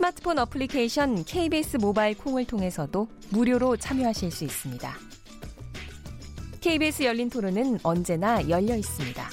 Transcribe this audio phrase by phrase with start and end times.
[0.00, 4.94] 스마트폰 어플리케이션 KBS 모바일 콩을 통해서도 무료로 참여하실 수 있습니다.
[6.60, 9.26] KBS 열린 토론은 언제나 열려 있습니다.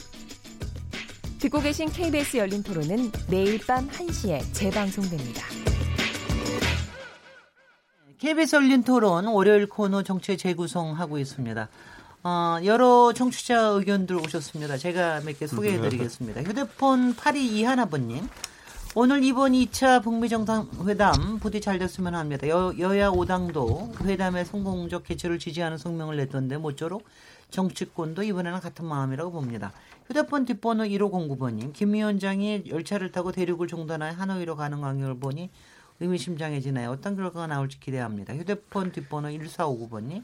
[1.39, 5.43] 듣고 계신 KBS 열린 토론은 매일 밤 1시에 재방송됩니다.
[8.19, 11.67] KBS 열린 토론 월요일 코너 정체 재구성하고 있습니다.
[12.23, 14.77] 어, 여러 청취자 의견들 오셨습니다.
[14.77, 16.41] 제가 몇 개 소개해 드리겠습니다.
[16.43, 18.29] 휴대폰 8221아버님.
[18.95, 22.47] 오늘 이번 2차 북미 정상회담 부디 잘 됐으면 합니다.
[22.47, 27.03] 여, 여야 5당도 회담의 성공적 개최를 지지하는 성명을 냈던데 모쪼록
[27.49, 29.73] 정치권도 이번에는 같은 마음이라고 봅니다.
[30.05, 35.49] 휴대폰 뒷번호 1509번님, 김 위원장이 열차를 타고 대륙을 종단하여 하노이로 가는 광경을 보니
[35.99, 36.91] 의미심장해지나요?
[36.91, 38.35] 어떤 결과가 나올지 기대합니다.
[38.35, 40.21] 휴대폰 뒷번호 1459번님.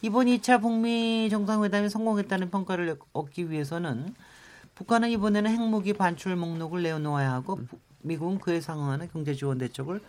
[0.00, 4.14] 이번 2차 북미 정상회담이 성공했다는 평가를 얻기 위해서는
[4.76, 7.58] 북한은 이번에는 핵무기 반출 목록을 내어놓아야 하고
[8.02, 10.00] 미국은 그에 상응하는 경제 지원 대책을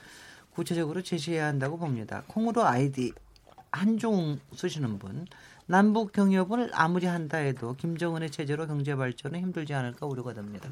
[0.53, 2.23] 구체적으로 제시해야 한다고 봅니다.
[2.27, 3.13] 콩으로 아이디
[3.71, 5.25] 한종 쓰시는 분.
[5.65, 10.69] 남북 경협을 아무리 한다 해도 김정은의 체제로 경제 발전은 힘들지 않을까 우려가 됩니다.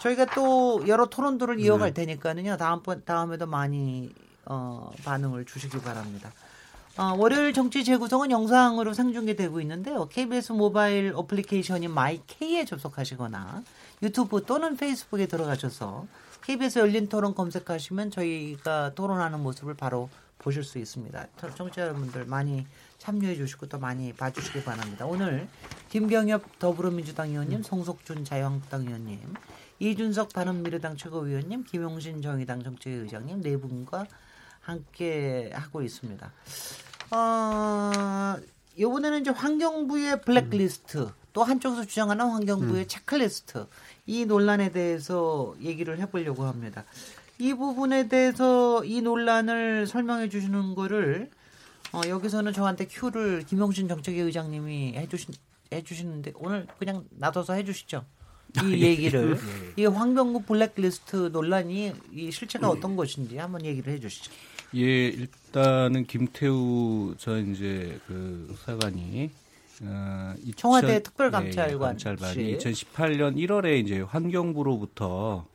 [0.00, 2.04] 저희가 또 여러 토론들을 이어갈 네.
[2.04, 2.56] 테니까는요.
[2.58, 4.12] 다음번 다음에도 많이
[4.44, 6.30] 어, 반응을 주시기 바랍니다.
[6.96, 10.06] 어, 월요일 정치 재구성은 영상으로 생중계되고 있는데요.
[10.08, 13.64] KBS 모바일 어플리케이션인 마이K에 접속하시거나
[14.04, 16.06] 유튜브 또는 페이스북에 들어가셔서
[16.42, 21.26] KBS 열린 토론 검색하시면 저희가 토론하는 모습을 바로 보실 수 있습니다.
[21.56, 22.66] 청취자 여러분들 많이
[22.98, 25.06] 참여해 주시고 또 많이 봐주시기 바랍니다.
[25.06, 25.48] 오늘
[25.88, 29.20] 김경엽 더불어민주당 의원님, 송석준 자유한국당 의원님,
[29.78, 34.06] 이준석 바른미래당 최고위원님, 김용신 정의당 정책의장님 네 분과
[34.60, 36.30] 함께 하고 있습니다.
[37.10, 38.36] 어,
[38.76, 41.24] 이번에는 이제 환경부의 블랙리스트 음.
[41.34, 42.88] 또 한쪽에서 주장하는 환경부의 음.
[42.88, 43.66] 체크리스트
[44.06, 46.84] 이 논란에 대해서 얘기를 해보려고 합니다.
[47.38, 51.30] 이 부분에 대해서 이 논란을 설명해 주시는 거를
[51.92, 55.34] 어, 여기서는 저한테 큐를 김용신 정책위 의장님이 해주신
[55.72, 58.04] 해주시는데 오늘 그냥 놔둬서 해주시죠.
[58.56, 58.78] 이 아, 예.
[58.78, 59.36] 얘기를
[59.76, 59.82] 예.
[59.82, 64.30] 이 환경부 블랙리스트 논란이 이 실체가 어떤 것인지 한번 얘기를 해주시죠.
[64.76, 69.30] 예, 일단은 김태우 전 이제 그 수사관이
[69.82, 75.46] 어, 청와대 특별감찰관 예, 감찰반이 2018년 1월에 이제 환경부로부터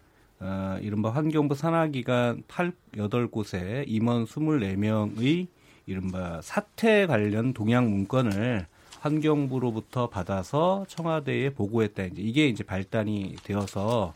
[0.41, 5.47] 어, 이른바 환경부 산하기관 8, 8곳에 임원 24명의
[5.85, 8.67] 이른바 사태 관련 동향 문건을
[8.99, 12.03] 환경부로부터 받아서 청와대에 보고했다.
[12.03, 14.13] 이제 이게 이제 발단이 되어서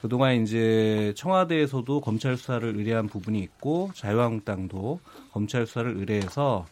[0.00, 5.00] 그동안 이제 청와대에서도 검찰 수사를 의뢰한 부분이 있고 자유한국당도
[5.32, 6.66] 검찰 수사를 의뢰해서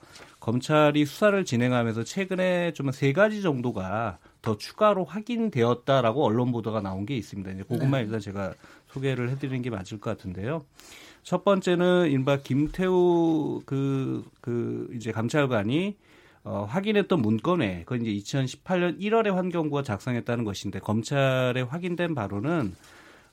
[0.44, 7.16] 검찰이 수사를 진행하면서 최근에 좀 세 가지 정도가 더 추가로 확인되었다라고 언론 보도가 나온 게
[7.16, 7.50] 있습니다.
[7.50, 8.04] 이제 그것만 네.
[8.04, 8.52] 일단 제가
[8.88, 10.64] 소개를 해드리는 게 맞을 것 같은데요.
[11.22, 15.96] 첫 번째는 인바 김태우 그, 그 이제 감찰관이
[16.44, 22.74] 어, 확인했던 문건에 그건 이제 2018년 1월에 환경부가 작성했다는 것인데 검찰에 확인된 바로는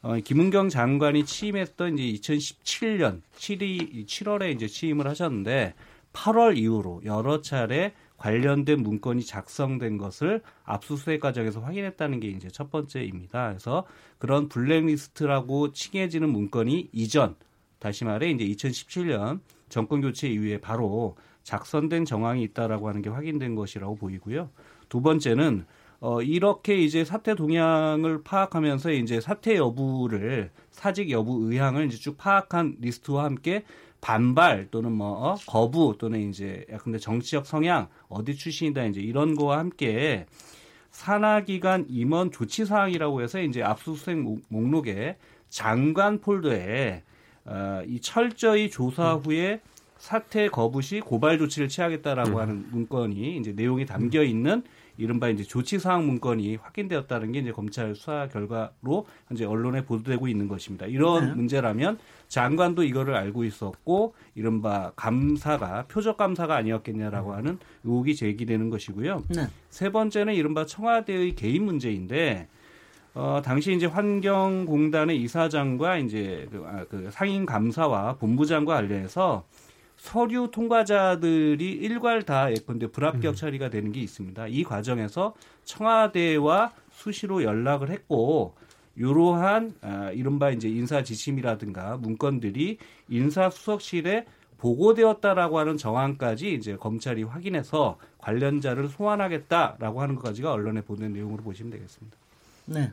[0.02, 5.74] 어, 김은경 장관이 취임했던 이제 2017년 7일 7월에 이제 취임을 하셨는데
[6.14, 13.50] 8월 이후로 여러 차례 관련된 문건이 작성된 것을 압수수색 과정에서 확인했다는 게 이제 첫 번째입니다.
[13.50, 13.86] 그래서
[14.20, 17.36] 그런 블랙리스트라고 칭해지는 문건이 이전
[17.80, 19.40] 다시 말해 이제 2017년
[19.70, 24.52] 정권 교체 이후에 바로 작성된 정황이 있다라고 하는 게 확인된 것이라고 보이고요.
[24.88, 25.66] 두 번째는
[26.00, 32.78] 어 이렇게 이제 사태 동향을 파악하면서 이제 사태 여부를 사직 여부 의향을 이제 쭉 파악한
[32.80, 33.64] 리스트와 함께
[34.01, 35.36] 반발 또는 뭐 어?
[35.48, 40.25] 거부 또는 이제 근데 정치적 성향 어디 출신이다 이제 이런 거와 함께
[40.89, 44.18] 산하기관 임원 조치 사항이라고 해서 이제 압수수색
[44.50, 45.18] 목록에
[45.50, 47.03] 장관 폴더에
[47.45, 49.62] 어, 이 철저히 조사 후에
[49.98, 52.38] 사퇴 거부 시 고발 조치를 취하겠다라고 음.
[52.38, 54.63] 하는 문건이 이제 내용이 담겨 있는
[55.01, 60.48] 이른바 이제 조치 사항 문건이 확인되었다는 게 이제 검찰 수사 결과로 현재 언론에 보도되고 있는
[60.48, 60.86] 것입니다.
[60.86, 61.33] 이런 네.
[61.33, 67.36] 문제라면 장관도 이거를 알고 있었고 이른바 감사가 표적 감사가 아니었겠냐라고 음.
[67.36, 69.24] 하는 의혹이 제기되는 것이고요.
[69.30, 69.48] 네.
[69.69, 72.47] 세 번째는 이른바 청와대의 개인 문제인데
[73.15, 79.45] 어, 당시 이제 환경공단의 이사장과 이제 그, 아, 그 상임 감사와 본부장과 관련해서
[80.01, 84.48] 서류 통과자들이 일괄 다 예컨대 불합격 처리가 되는 게 있습니다.
[84.48, 88.56] 이 과정에서 청와대와 수시로 연락을 했고
[88.95, 94.25] 이러한 아, 이른바 이제 인사 지침이라든가 문건들이 인사 수석실에
[94.57, 102.18] 보고되었다라고 하는 정황까지 이제 검찰이 확인해서 관련자를 소환하겠다라고 하는 것까지가 언론에 보낸 내용으로 보시면 되겠습니다.
[102.65, 102.92] 네.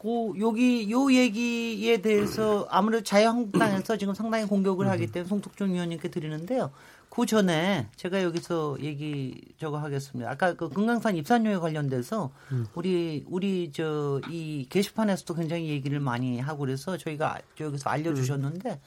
[0.00, 6.70] 그 여기 요 얘기에 대해서 아무래도 자유한국당에서 지금 상당히 공격을 하기 때문에 송tuk준 의원님께 드리는데요.
[7.10, 10.30] 그 전에 제가 여기서 얘기 저거 하겠습니다.
[10.30, 12.30] 아까 그 금강산 입산료에 관련돼서
[12.74, 18.80] 우리 우리 저 이 게시판에서도 굉장히 얘기를 많이 하고 그래서 저희가 여기서 알려주셨는데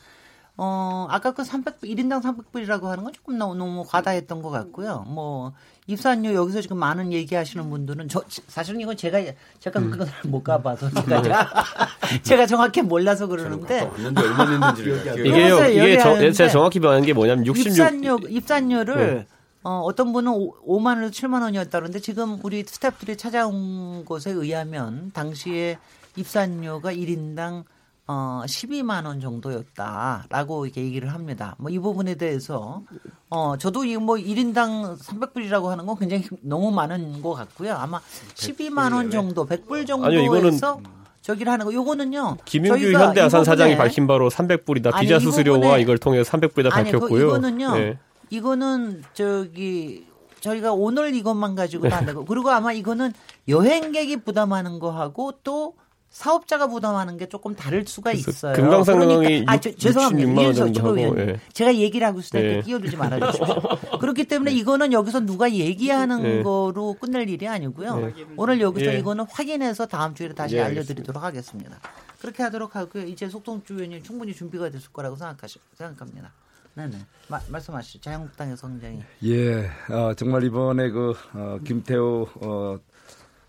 [0.55, 5.03] 어 아까 그 300, 1인당 300불이라고 하는 건 조금 너무, 너무 과다했던 것 같고요.
[5.07, 5.53] 뭐
[5.87, 9.19] 입산료 여기서 지금 많은 얘기하시는 분들은 저 사실은 이건 제가
[9.59, 11.49] 잠깐 그걸 못 가봐서 제가
[12.21, 13.89] 제가 정확히 몰라서 그러는데
[14.77, 17.67] 기억이 이게요, 이게 저, 제가 정확히 말하는 게 뭐냐면 66.
[17.71, 19.27] 입산료 입산료를 네.
[19.63, 25.79] 어, 어떤 분은 5, 만 원에서 7만 원이었다는데 지금 우리 스태프들이 찾아온 것에 의하면 당시에
[26.15, 27.63] 입산료가 1인당
[28.05, 31.55] 어, 12만 원 정도였다라고 이렇게 얘기를 합니다.
[31.57, 32.81] 뭐 이 부분에 대해서
[33.29, 37.73] 어, 저도 이뭐 1인당 300불이라고 하는 건 굉장히 너무 많은 것 같고요.
[37.75, 37.99] 아마
[38.35, 40.81] 12만 원 정도, 100불 아니요, 이거는 정도에서
[41.21, 41.73] 저기를 하는 거.
[41.73, 42.37] 요거는요.
[42.45, 44.93] 김윤규 현대아산 이 사장이 밝힌 바로 300불이다.
[44.93, 47.27] 아니, 비자 이 수수료와 이걸 통해서 300불이다 아니, 그 밝혔고요.
[47.27, 47.75] 이거는요.
[47.75, 47.97] 네.
[48.29, 50.05] 이거는 저기
[50.41, 53.13] 저희가 오늘 이것만 가지고도 안 되고 그리고 아마 이거는
[53.47, 55.75] 여행객이 부담하는 거하고 또
[56.13, 58.53] 사업자가 부담하는 게 조금 다를 수가 있어요.
[58.53, 60.29] 금강산강이 아, 저, 죄송합니다.
[60.29, 61.29] 66만 원 이준석 정도 하고, 최고위원님.
[61.29, 61.39] 예.
[61.53, 62.61] 제가 얘기를 하고 있을 때 예.
[62.61, 63.55] 끼어들지 말아주십시오.
[63.99, 66.43] 그렇기 때문에 이거는 여기서 누가 얘기하는 예.
[66.43, 68.13] 거로 끝낼 일이 아니고요.
[68.37, 68.99] 오늘 여기서 예.
[68.99, 71.79] 이거는 확인해서 다음 주에 다시 예, 알려드리도록 하겠습니다.
[72.21, 73.07] 그렇게 하도록 하고요.
[73.07, 76.31] 이제 속동주 의원님 충분히 준비가 됐을 거라고 생각하시, 생각합니다.
[76.75, 76.95] 네네.
[77.27, 78.01] 마, 말씀하시죠.
[78.01, 78.99] 자유한국당에서 굉장히.
[79.23, 82.77] 예, 어, 정말 이번에 그 어, 김태우 어,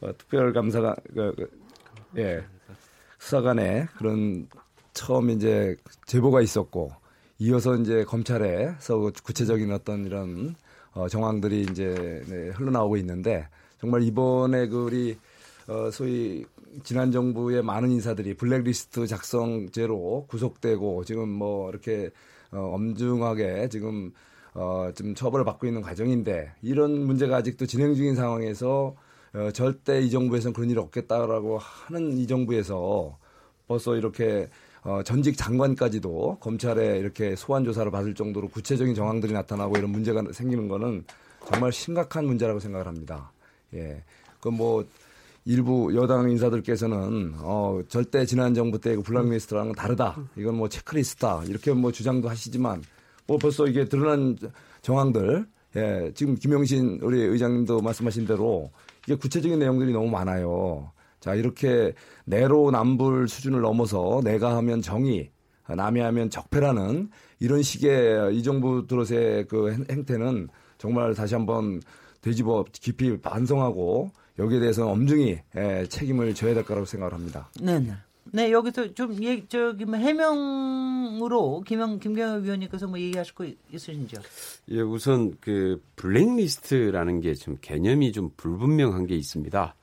[0.01, 1.65] 어, 특별감사가 그, 그,
[2.17, 2.54] 예
[3.25, 4.49] 수사관의 그런
[4.93, 5.77] 처음 이제
[6.07, 6.93] 제보가 있었고
[7.39, 10.55] 이어서 이제 검찰에서 그 구체적인 어떤 이런
[10.93, 13.49] 어, 정황들이 이제 네, 흘러나오고 있는데
[13.81, 15.19] 정말 이번에 그 우리
[15.67, 16.45] 어, 소위
[16.83, 22.11] 지난 정부의 많은 인사들이 블랙리스트 작성죄로 구속되고 지금 뭐 이렇게
[22.53, 24.13] 어, 엄중하게 지금
[24.53, 28.95] 어, 좀 처벌을 받고 있는 과정인데 이런 문제가 아직도 진행 중인 상황에서
[29.35, 33.19] 어, 절대 이 정부에서는 그런 일이 없겠다라고 하는 이 정부에서
[33.67, 34.49] 벌써 이렇게
[34.83, 40.69] 어, 전직 장관까지도 검찰에 이렇게 소환 조사를 받을 정도로 구체적인 정황들이 나타나고 이런 문제가 생기는
[40.69, 41.05] 거는
[41.51, 43.33] 정말 심각한 문제라고 생각을 합니다.
[43.75, 44.03] 예.
[44.41, 44.87] 그뭐
[45.47, 50.17] 일부 여당 인사들께서는 어 절대 지난 정부 때그 블랙리스트랑은 다르다.
[50.37, 51.45] 이건 뭐 체크리스트다.
[51.49, 52.83] 이렇게 뭐 주장도 하시지만
[53.27, 54.37] 뭐 벌써 이게 드러난
[54.83, 55.47] 정황들
[55.77, 58.71] 예, 지금 김영신 우리 의장님도 말씀하신 대로
[59.07, 60.91] 이게 구체적인 내용들이 너무 많아요.
[61.21, 61.93] 자, 이렇게
[62.27, 65.31] 내로남불 수준을 넘어서 내가 하면 정의,
[65.67, 67.09] 남이 하면 적폐라는
[67.41, 71.81] 이런 식의 이 정부 들어서의 그 행- 행태는 정말 다시 한번
[72.21, 77.49] 되짚어 깊이 반성하고 여기에 대해서는 엄중히 예, 책임을 져야 될 거라고 생각을 합니다.
[77.61, 77.93] 네 네.
[78.33, 84.21] 네, 여기서 좀, 얘기, 저기, 뭐, 해명으로 김영, 김경호 위원님께서 뭐 얘기하실 거 있으신지요?
[84.71, 89.75] 예, 우선 그 블랙리스트라는 게 좀 개념이 좀 불분명한 게 있습니다.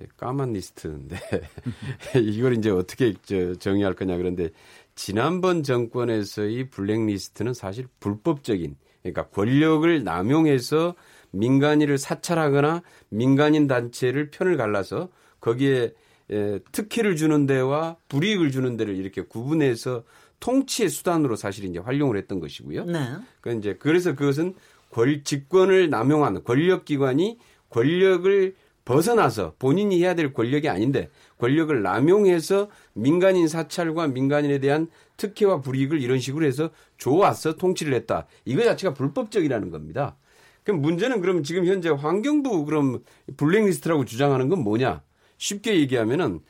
[0.00, 1.16] 예, 까만 리스트인데
[2.22, 4.50] 이걸 이제 어떻게 저 정의할 거냐 그런데
[4.94, 10.94] 지난번 정권에서의 블랙리스트는 사실 불법적인 그러니까 권력을 남용해서
[11.32, 15.08] 민간인을 사찰하거나 민간인 단체를 편을 갈라서
[15.40, 15.92] 거기에
[16.30, 20.04] 에, 특혜를 주는 데와 불이익을 주는 데를 이렇게 구분해서
[20.40, 22.84] 통치의 수단으로 사실 이제 활용을 했던 것이고요.
[22.84, 22.98] 네.
[23.40, 24.54] 그 이제 그래서 그것은
[24.90, 27.38] 권 직권을 남용하는 권력기관이
[27.70, 36.00] 권력을 벗어나서 본인이 해야 될 권력이 아닌데 권력을 남용해서 민간인 사찰과 민간인에 대한 특혜와 불이익을
[36.00, 38.26] 이런 식으로 해서 좋아서 통치를 했다.
[38.44, 40.16] 이거 자체가 불법적이라는 겁니다.
[40.64, 43.02] 그럼 문제는 그럼 지금 현재 환경부 그럼
[43.36, 45.02] 블랙리스트라고 주장하는 건 뭐냐?
[45.42, 46.40] 쉽게 얘기하면은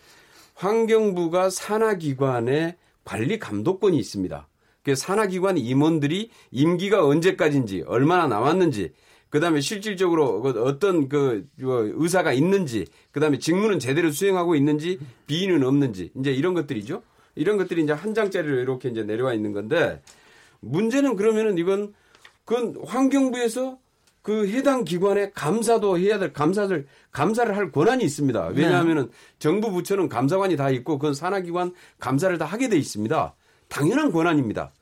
[0.55, 4.47] 환경부가 산하기관의 관리 감독권이 있습니다.
[4.85, 8.93] 그 산하기관 임원들이 임기가 언제까지인지 얼마나 남았는지
[9.31, 16.31] 그다음에 실질적으로 그 어떤 그 의사가 있는지 그다음에 직무는 제대로 수행하고 있는지 비위는 없는지 이제
[16.31, 17.03] 이런 것들이죠.
[17.35, 20.03] 이런 것들이 이제 한 장짜리로 이렇게 이제 내려와 있는 건데
[20.61, 21.95] 문제는 그러면은 이건
[22.45, 23.79] 그건 환경부에서
[24.23, 28.53] 그 해당 기관에 감사도 해야 될 감사를 감사를 할 권한이 있습니다.
[28.55, 33.35] 왜냐하면은 정부 부처는 감사관이 다 있고 그건 산하기관 감사를 다 하게 돼 있습니다.
[33.69, 34.73] 당연한 권한입니다.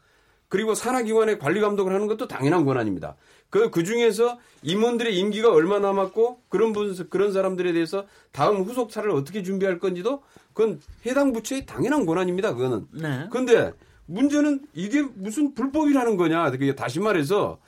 [0.49, 3.17] 그리고 산하기관의 관리 감독을 하는 것도 당연한 권한입니다.
[3.49, 9.11] 그, 그 중에서 임원들의 임기가 얼마 남았고 그런 분, 그런 사람들에 대해서 다음 후속 차를
[9.11, 12.55] 어떻게 준비할 건지도 그건 해당 부처의 당연한 권한입니다.
[12.55, 12.87] 그거는.
[12.93, 13.29] 네.
[13.31, 13.73] 근데
[14.07, 16.51] 문제는 이게 무슨 불법이라는 거냐.
[16.51, 17.59] 그게 다시 말해서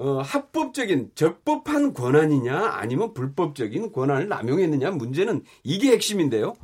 [0.00, 6.54] 어, 합법적인 적법한 권한이냐 아니면 불법적인 권한을 남용했느냐 문제는 이게 핵심인데요.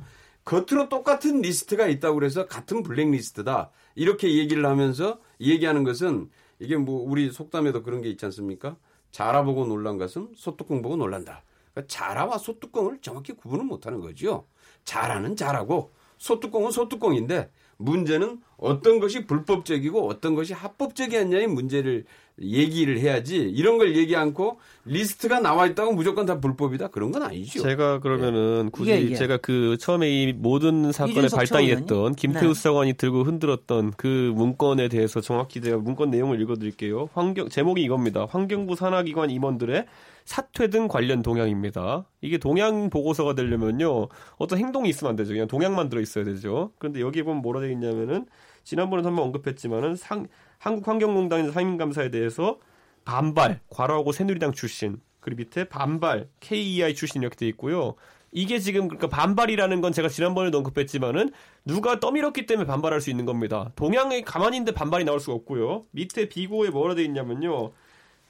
[0.46, 3.70] 겉으로 똑같은 리스트가 있다고 그래서 같은 블랙리스트다.
[3.94, 8.76] 이렇게 얘기를 하면서 얘기하는 것은 이게 뭐 우리 속담에도 그런 게 있지 않습니까?
[9.10, 11.42] 자라 보고 놀란 것은 소뚜껑 보고 놀란다.
[11.72, 14.46] 그러니까 자라와 소뚜껑을 정확히 구분을 못하는 거죠.
[14.84, 22.04] 자라는 자라고 소뚜껑은 소뚜껑인데 문제는 어떤 것이 불법적이고 어떤 것이 합법적이었냐의 문제를
[22.40, 27.62] 얘기를 해야지 이런 걸 얘기 않고 리스트가 나와 있다고 무조건 다 불법이다 그런 건 아니죠.
[27.62, 29.14] 제가 그러면은 굳이 예, 예.
[29.14, 31.28] 제가 그 처음에 이 모든 사건에?
[31.76, 32.54] 됐던 김태우 네.
[32.54, 37.08] 수사관이 들고 흔들었던 그 문건에 대해서 정확히 제가 문건 내용을 읽어드릴게요.
[37.14, 38.26] 환경 제목이 이겁니다.
[38.28, 39.86] 환경부 산하기관 임원들의
[40.26, 42.04] 사퇴 등 관련 동향입니다.
[42.20, 45.32] 이게 동향 보고서가 되려면요 어떤 행동이 있으면 안 되죠.
[45.32, 46.72] 그냥 동향만 들어 있어야 되죠.
[46.78, 48.26] 그런데 여기 보면 뭐라 되어 있냐면은
[48.64, 50.26] 지난번에 한번 언급했지만은 상,
[50.58, 52.58] 한국환경농단 상임감사에 대해서
[53.04, 57.94] 반발, 과로하고 새누리당 출신, 그리고 밑에 반발, KEI 출신 이렇게 돼 있고요.
[58.32, 61.30] 이게 지금 그러니까 반발이라는 건 제가 지난번에도 언급했지만은
[61.64, 63.70] 누가 떠밀었기 때문에 반발할 수 있는 겁니다.
[63.76, 65.86] 동양에 가만히 있는데 반발이 나올 수가 없고요.
[65.92, 67.70] 밑에 비고에 뭐라 돼 있냐면요.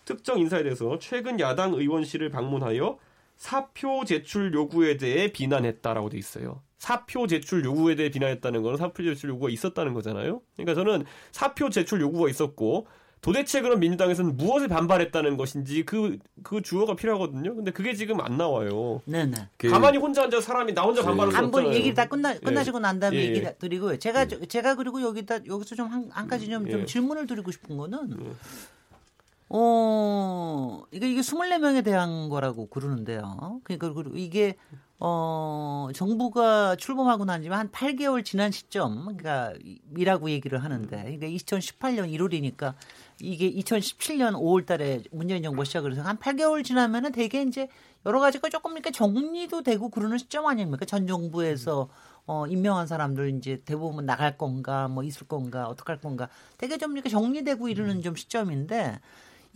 [0.06, 2.98] 특정 인사에 대해서 최근 야당 의원실을 방문하여
[3.36, 6.62] 사표 제출 요구에 대해 비난했다라고 돼 있어요.
[6.78, 10.40] 사표 제출 요구에 대해 비난했다는 건 사표 제출 요구가 있었다는 거잖아요.
[10.56, 12.86] 그러니까 저는 사표 제출 요구가 있었고
[13.22, 17.56] 도대체 그럼 민주당에서는 무엇을 반발했다는 것인지 그, 그 주어가 필요하거든요.
[17.56, 19.02] 근데 그게 지금 안 나와요.
[19.06, 19.34] 네네.
[19.56, 21.74] 그 가만히 혼자 앉아 사람이 나 혼자 반발할 수 한번.
[21.74, 23.26] 얘기를 다 끝나 끝나시고 난 다음에 예, 예.
[23.34, 23.98] 얘기 드리고요.
[23.98, 26.84] 제가 저- 제가 그리고 여기다 여기서 좀 한 한 가지 좀, 좀 예.
[26.84, 28.16] 질문을 드리고 싶은 거는
[29.48, 33.60] 어 이게 이게 24명에 대한 거라고 그러는데요.
[33.62, 34.56] 그러니까 그리고 이게
[34.98, 39.52] 어 정부가 출범하고 난 지만 한 8개월 지난 시점 그러니까
[39.96, 42.74] 이라고 얘기를 하는데 그러니까 2018년 1월이니까
[43.20, 47.68] 이게 2017년 5월 달에 문재인 정부 시작을 해서 한 8개월 지나면은 되게 이제
[48.06, 50.86] 여러 가지가 조금 이렇게 정리도 되고 그러는 시점 아닙니까?
[50.86, 51.88] 전 정부에서
[52.26, 57.10] 어 임명한 사람들 이제 대부분 나갈 건가 뭐 있을 건가 어떡할 건가 되게 좀 이렇게
[57.10, 58.98] 정리되고 이러는 좀 시점인데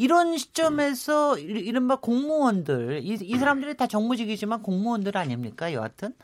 [0.01, 5.75] 이런 시점에서 이- 이른바 공무원들 이, 이 사람들이 다 정무직이지만 공무원들 아닙니까?
[5.75, 6.15] 여하튼.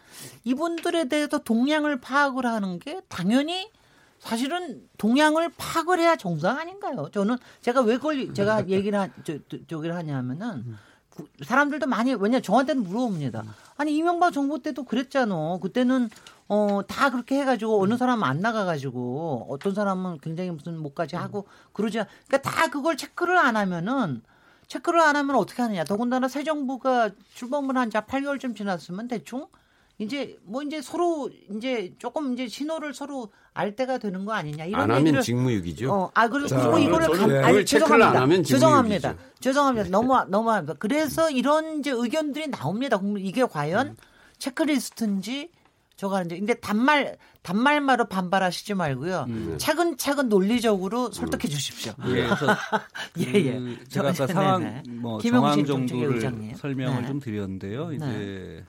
[0.44, 3.70] 이분들에 대해서 동향을 파악을 하는 게 당연히
[4.18, 7.10] 사실은 동향을 파악을 해야 정상 아닌가요?
[7.12, 10.70] 저는 제가 왜 그걸 제가 얘기를 하, 저, 저, 저기를 하냐면은 구-
[11.44, 13.44] 사람들도 많이 왜냐 저한테는 물어봅니다.
[13.76, 15.58] 아니 이명박 정부 때도 그랬잖아.
[15.60, 16.08] 그때는
[16.48, 22.00] 어 다 그렇게 해가지고 어느 사람은 안 나가가지고 어떤 사람은 굉장히 무슨 뭐까지 하고 그러지.
[22.00, 24.22] 않- 그러니까 다 그걸 체크를 안 하면은
[24.68, 25.84] 체크를 안 하면 어떻게 하느냐.
[25.84, 29.46] 더군다나 새 정부가 출범을 한 지 8개월쯤 지났으면 대충
[29.98, 34.82] 이제 뭐 이제 서로 이제 조금 이제 신호를 서로 알 때가 되는 거 아니냐 이런
[34.82, 35.90] 안 하면 얘기를 직무유기죠.
[35.90, 38.44] 어, 아, 그리고 자, 그리고 이거를 감, 그걸 아니, 죄송합니다.
[38.44, 39.14] 죄송합니다.
[39.40, 39.88] 죄송합니다.
[39.90, 40.74] 너무 너무합니다.
[40.78, 43.00] 그래서 이런 이제 의견들이 나옵니다.
[43.18, 43.96] 이게 과연
[44.38, 45.50] 체크리스트인지
[45.96, 49.26] 저가 이제 근데 단말 단말마로 반발하시지 말고요.
[49.56, 51.94] 차근차근 논리적으로 설득해 주십시오.
[52.08, 52.46] 예, 그래서
[53.18, 53.52] 예, 예.
[53.58, 54.32] 그 저- 제가 아까 네네.
[54.34, 56.54] 상황 뭐 김용신 정황 정도를 의장님.
[56.56, 57.08] 설명을 네.
[57.08, 57.92] 좀 드렸는데요.
[57.94, 58.64] 이제 네.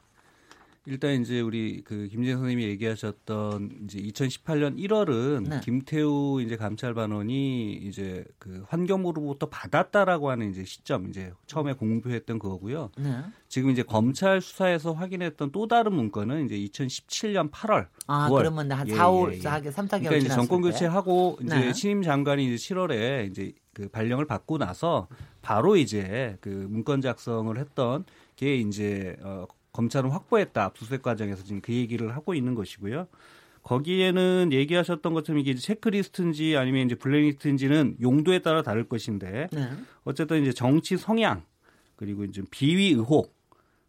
[0.87, 5.59] 일단 이제 우리 그 김재 선생님이 얘기하셨던 이제 2018년 1월은 네.
[5.61, 12.91] 김태우 이제 감찰반원이 이제 그 환경부로부터 받았다라고 하는 이제 시점 이제 처음에 공표했던 그거고요.
[12.97, 13.21] 네.
[13.49, 18.37] 지금 이제 검찰 수사에서 확인했던 또 다른 문건은 이제 2017년 8월, 아, 9월.
[18.37, 19.39] 그러면 한 예, 4, 5, 예, 예.
[19.41, 21.73] 4, 3, 4개월 그러니까 이제 정권 교체하고 이제 네.
[21.73, 25.09] 신임 장관이 이제 7월에 이제 그 발령을 받고 나서
[25.41, 28.05] 바로 이제 그 문건 작성을 했던
[28.37, 29.45] 게 이제 어
[29.77, 33.07] 검찰은 확보했다 압수수색 과정에서 지금 그 얘기를 하고 있는 것이고요.
[33.61, 39.69] 거기에는 얘기하셨던 것처럼 이게 체크리스트인지 아니면 이제 블랙리스트인지는 용도에 따라 다를 것인데 네.
[40.03, 41.43] 어쨌든 이제 정치 성향
[41.95, 43.35] 그리고 이제 비위 의혹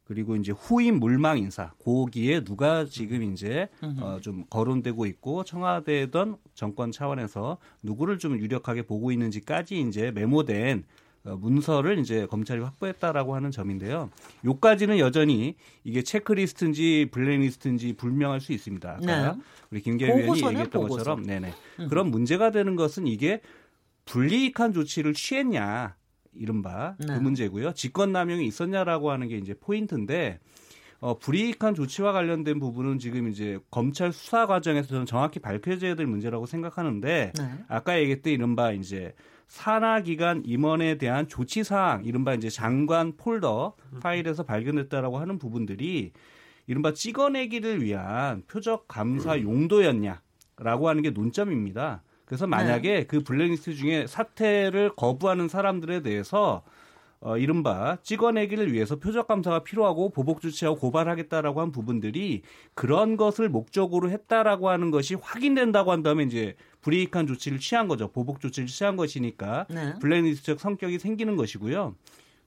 [0.05, 3.69] 그리고 이제 후임 물망 인사 고기에 누가 지금 이제
[4.01, 10.99] 어, 좀 거론되고 있고 청와대던 정권 차원에서 누구를 좀 유력하게 보고 있는지까지 이제 메모된 어,
[11.25, 14.11] 문서를 이제 검찰이 확보했다라고 하는 점인데요.
[14.45, 18.91] 요까지는 여전히 이게 체크리스트인지 블랙리스트인지 불명할 수 있습니다.
[18.91, 19.41] 아까 네.
[19.71, 20.97] 우리 김계위 의원이 얘기했던 보고서.
[20.97, 21.53] 것처럼 네네.
[21.89, 23.41] 그런 문제가 되는 것은 이게
[24.07, 25.97] 불리익한 조치를 취했냐
[26.35, 27.07] 이른바 네.
[27.07, 27.75] 그 문제고요.
[27.75, 30.41] 직권 남용이 있었냐라고 하는 게 이제 포인트인데
[31.01, 36.47] 어, 불이익한 조치와 관련된 부분은 지금 이제 검찰 수사 과정에서 저는 정확히 밝혀져야 될 문제라고
[36.47, 37.51] 생각하는데 네.
[37.69, 39.15] 아까 얘기했던 이른바 이제
[39.49, 46.13] 산하기관 임원에 대한 조치 사항, 이른바 이제 장관 폴더 파일에서 발견됐다라고 하는 부분들이
[46.67, 52.03] 이른바 찍어내기를 위한 표적 감사 용도였냐라고 하는 게 논점입니다.
[52.27, 56.63] 그래서 만약에 그 블랙리스트 중에 사퇴를 거부하는 사람들에 대해서
[57.21, 62.43] 어, 이른바 찍어내기를 위해서 표적 감사가 필요하고 보복 조치하고 고발하겠다라고 한 부분들이
[62.75, 68.09] 그런 것을 목적으로 했다라고 하는 것이 확인된다고 한다면 이제 불이익한 조치를 취한 거죠.
[68.09, 69.95] 보복 조치를 취한 것이니까 네.
[70.01, 71.97] 블랙리스트적 성격이 생기는 것이고요.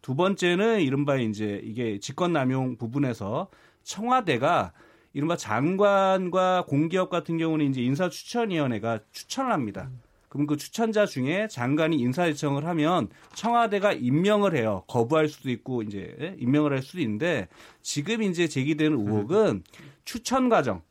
[0.02, 3.50] 두 번째는 이른바 이제 이게 직권남용 부분에서
[3.84, 4.72] 청와대가
[5.14, 9.90] 이른바 장관과 공기업 같은 경우는 이제 인사추천위원회가 추천을 합니다.
[10.32, 14.84] 그럼 그 추천자 중에 장관이 인사 요청을 하면 청와대가 임명을 해요.
[14.88, 16.36] 거부할 수도 있고 이제 예?
[16.40, 17.50] 임명을 할 수도 있는데
[17.82, 19.64] 지금 이제 제기되는 의혹은
[20.06, 20.82] 추천 과정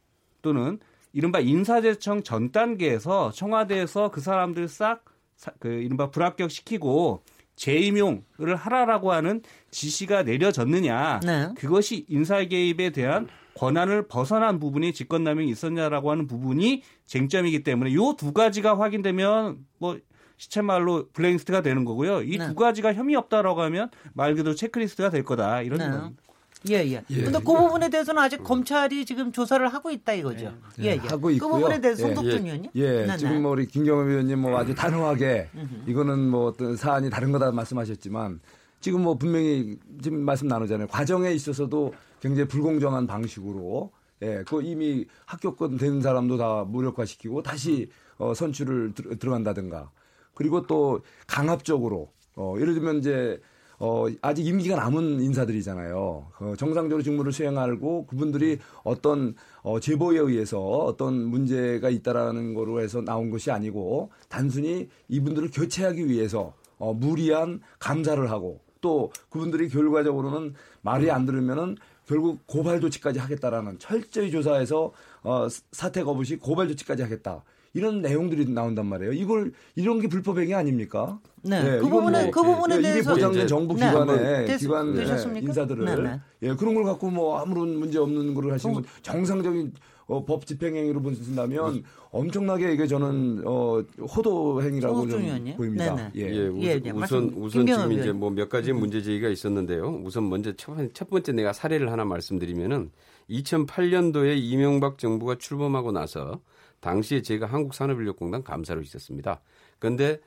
[0.43, 0.79] 또는
[1.13, 5.11] 이른바 인사제청 전 단계에서 청와대에서 그 사람들 싹
[5.59, 7.23] 그 이른바 불합격시키고
[7.57, 11.49] 재임용을 하라라고 하는 지시가 내려졌느냐 네.
[11.57, 16.83] 그것이 인사 개입에 대한 권한을 벗어난 부분이 직권남용이 있었냐라고 하는 부분이
[17.15, 19.99] 쟁점이기 때문에 요 두 가지가 확인되면 뭐
[20.37, 22.23] 시체 말로 블랙리스트가 되는 거고요.
[22.23, 22.55] 이두 네.
[22.55, 25.91] 가지가 혐의 없다라고 하면 말 그대로 체크리스트가 될 거다 이런 네.
[25.91, 26.23] 겁니다.
[26.69, 27.03] 예, 예.
[27.09, 30.55] 근데 그 부분에 대해서는 아직 검찰이 지금 조사를 하고 있다 이거죠.
[30.81, 30.97] 예, 예.
[30.99, 31.53] 하고 그 있고요.
[31.55, 32.15] 부분에 대해서 예.
[32.15, 32.71] 손덕준 의원님.
[32.75, 33.41] 예, 네, 지금 네.
[33.41, 35.49] 뭐 우리 김경호 의원님 뭐 아주 단호하게
[35.87, 38.41] 이거는 뭐 어떤 사안이 다른 거다 말씀하셨지만
[38.81, 40.87] 지금 뭐 분명히 지금 말씀 나누잖아요.
[40.89, 43.91] 과정에 있어서도 굉장히 불공정한 방식으로
[44.23, 49.91] 예, 그 이미 합격권 된 사람도 다 무력화시키고 다시 어, 선출을 들, 들어간다든가
[50.35, 53.41] 그리고 또 강압적으로 어, 예를 들면 이제
[53.79, 56.33] 어, 아직 임기가 남은 인사들이잖아요.
[56.37, 63.31] 그 정상적으로 직무를 수행하고 그분들이 어떤 어, 제보에 의해서 어떤 문제가 있다라는 거로 해서 나온
[63.31, 71.25] 것이 아니고 단순히 이분들을 교체하기 위해서 어, 무리한 감사를 하고 또 그분들이 결과적으로는 말이 안
[71.25, 71.77] 들으면은
[72.11, 74.91] 결국 고발 조치까지 하겠다라는 철저히 조사해서
[75.23, 77.45] 어, 사퇴 거부 시 고발 조치까지 하겠다.
[77.73, 79.13] 이런 내용들이 나온단 말이에요.
[79.13, 81.21] 이걸 이런 게 불법행위 아닙니까?
[81.43, 81.63] 네.
[81.63, 83.87] 그 이건 부분에 뭐그 부분에 대해서 보장된 이제 정부 네.
[83.87, 85.47] 기관의 됐- 기관 네, 되셨습니까?
[85.47, 86.21] 인사들을 네, 네.
[86.43, 89.73] 예 그런 걸 갖고 뭐 아무런 문제 없는 거를 하시는 건 정상적인
[90.11, 93.83] 어, 법 집행행위로 본다면 엄청나게 이게 저는 어,
[94.17, 95.57] 호도 행위라고 손덕준 좀 의원님.
[95.57, 95.95] 보입니다.
[95.95, 96.11] 네네.
[96.17, 96.21] 예.
[96.37, 98.13] 예, 우선, 예, 예, 우선, 말씀 우선 지금 이제.
[98.13, 100.01] 뭐 몇 가지 문제 제기가 있었는데요.
[100.05, 102.91] 우선 먼저 첫, 번- 첫 번째 내가 사례를 하나 말씀드리면은
[103.31, 106.41] 2008년도에 이명박 정부가 출범하고 나서
[106.81, 109.41] 당시에 제가 한국산업인력공단 감사로 있었습니다.
[109.79, 110.19] 그런데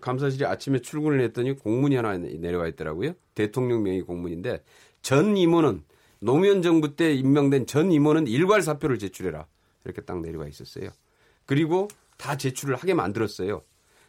[0.00, 3.12] 감사실이 아침에 출근을 했더니 공문이 하나 내려와 있더라고요.
[3.34, 4.62] 대통령 명의 공문인데
[5.00, 5.82] 전 임원은
[6.22, 9.44] 노무현 정부 때 임명된 전 임원은 일괄 사표를 제출해라.
[9.84, 10.90] 이렇게 딱 내려와 있었어요.
[11.46, 13.62] 그리고 다 제출을 하게 만들었어요.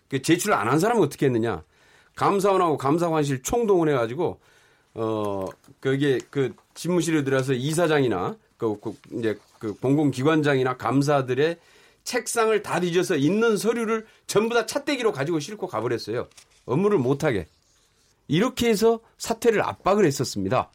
[0.09, 1.63] 그 제출 안한 사람은 어떻게 했느냐?
[2.15, 4.39] 감사원하고 감사관실 총동원해 가지고
[4.93, 5.47] 어
[5.79, 11.57] 그게 그 집무실에 들어서 이사장이나 그, 그 이제 그 공공기관장이나 감사들의
[12.03, 16.27] 책상을 다 뒤져서 있는 서류를 전부 다 찻대기로 가지고 싣고 가버렸어요.
[16.65, 17.47] 업무를 못하게.
[18.27, 20.69] 이렇게 해서 사퇴를 압박을 했었습니다.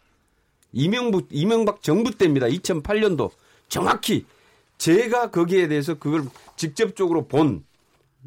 [0.73, 2.47] 이명부, 이명박 정부 때입니다.
[2.47, 3.31] 2008년도.
[3.69, 4.25] 정확히
[4.79, 6.25] 제가 거기에 대해서 그걸
[6.57, 7.65] 직접적으로 본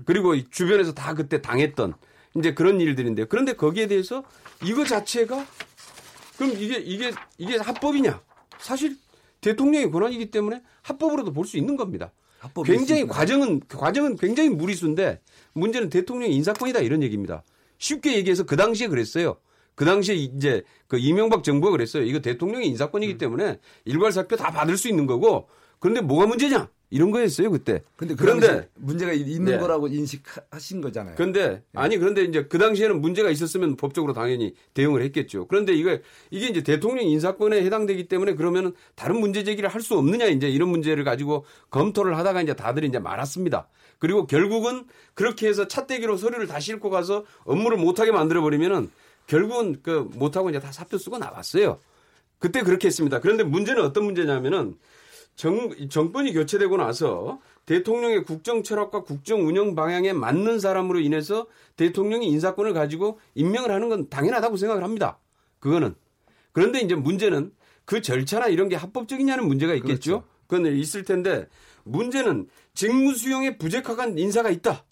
[0.05, 1.93] 그리고 이 주변에서 다 그때 당했던
[2.37, 3.25] 이제 그런 일들인데요.
[3.27, 4.23] 그런데 거기에 대해서
[4.63, 5.45] 이거 자체가
[6.37, 8.21] 그럼 이게 이게 이게 합법이냐?
[8.59, 8.97] 사실
[9.41, 12.11] 대통령의 권한이기 때문에 합법으로도 볼 수 있는 겁니다.
[12.65, 13.13] 굉장히 있습니다.
[13.13, 15.19] 과정은 그 과정은 굉장히 무리수인데
[15.53, 17.43] 문제는 대통령의 인사권이다 이런 얘기입니다.
[17.77, 19.37] 쉽게 얘기해서 그 당시에 그랬어요.
[19.81, 22.03] 그 당시에 이제 그 이명박 정부가 그랬어요.
[22.03, 22.69] 이거 대통령의 음.
[22.69, 26.69] 인사권이기 때문에 일괄 사표 다 받을 수 있는 거고 그런데 뭐가 문제냐?
[26.91, 27.81] 이런 거였어요 그때.
[27.95, 29.57] 근데 그 그런데 문제가 있는 네.
[29.57, 31.15] 거라고 인식하신 거잖아요.
[31.17, 35.47] 그런데 아니 그런데 이제 그 당시에는 문제가 있었으면 법적으로 당연히 대응을 했겠죠.
[35.47, 35.97] 그런데 이거
[36.29, 40.69] 이게 이제 대통령 인사권에 해당되기 때문에 그러면은 다른 문제 제기를 할 수 없느냐 이제 이런
[40.69, 43.67] 문제를 가지고 검토를 하다가 이제 다들 이제 말았습니다.
[43.97, 48.91] 그리고 결국은 그렇게 해서 찻대기로 서류를 다 싣고 가서 업무를 못하게 만들어 버리면은
[49.31, 51.79] 결국은 그 못하고 이제 다 사표 쓰고 나왔어요.
[52.37, 53.21] 그때 그렇게 했습니다.
[53.21, 54.75] 그런데 문제는 어떤 문제냐면은
[55.37, 62.73] 정, 정권이 교체되고 나서 대통령의 국정 철학과 국정 운영 방향에 맞는 사람으로 인해서 대통령이 인사권을
[62.73, 65.17] 가지고 임명을 하는 건 당연하다고 생각을 합니다.
[65.59, 65.95] 그거는.
[66.51, 67.53] 그런데 이제 문제는
[67.85, 70.23] 그 절차나 이런 게 합법적이냐는 문제가 있겠죠.
[70.23, 70.27] 그렇죠.
[70.47, 71.47] 그건 있을 텐데
[71.85, 74.83] 문제는 직무 수용에 부적합한 인사가 있다.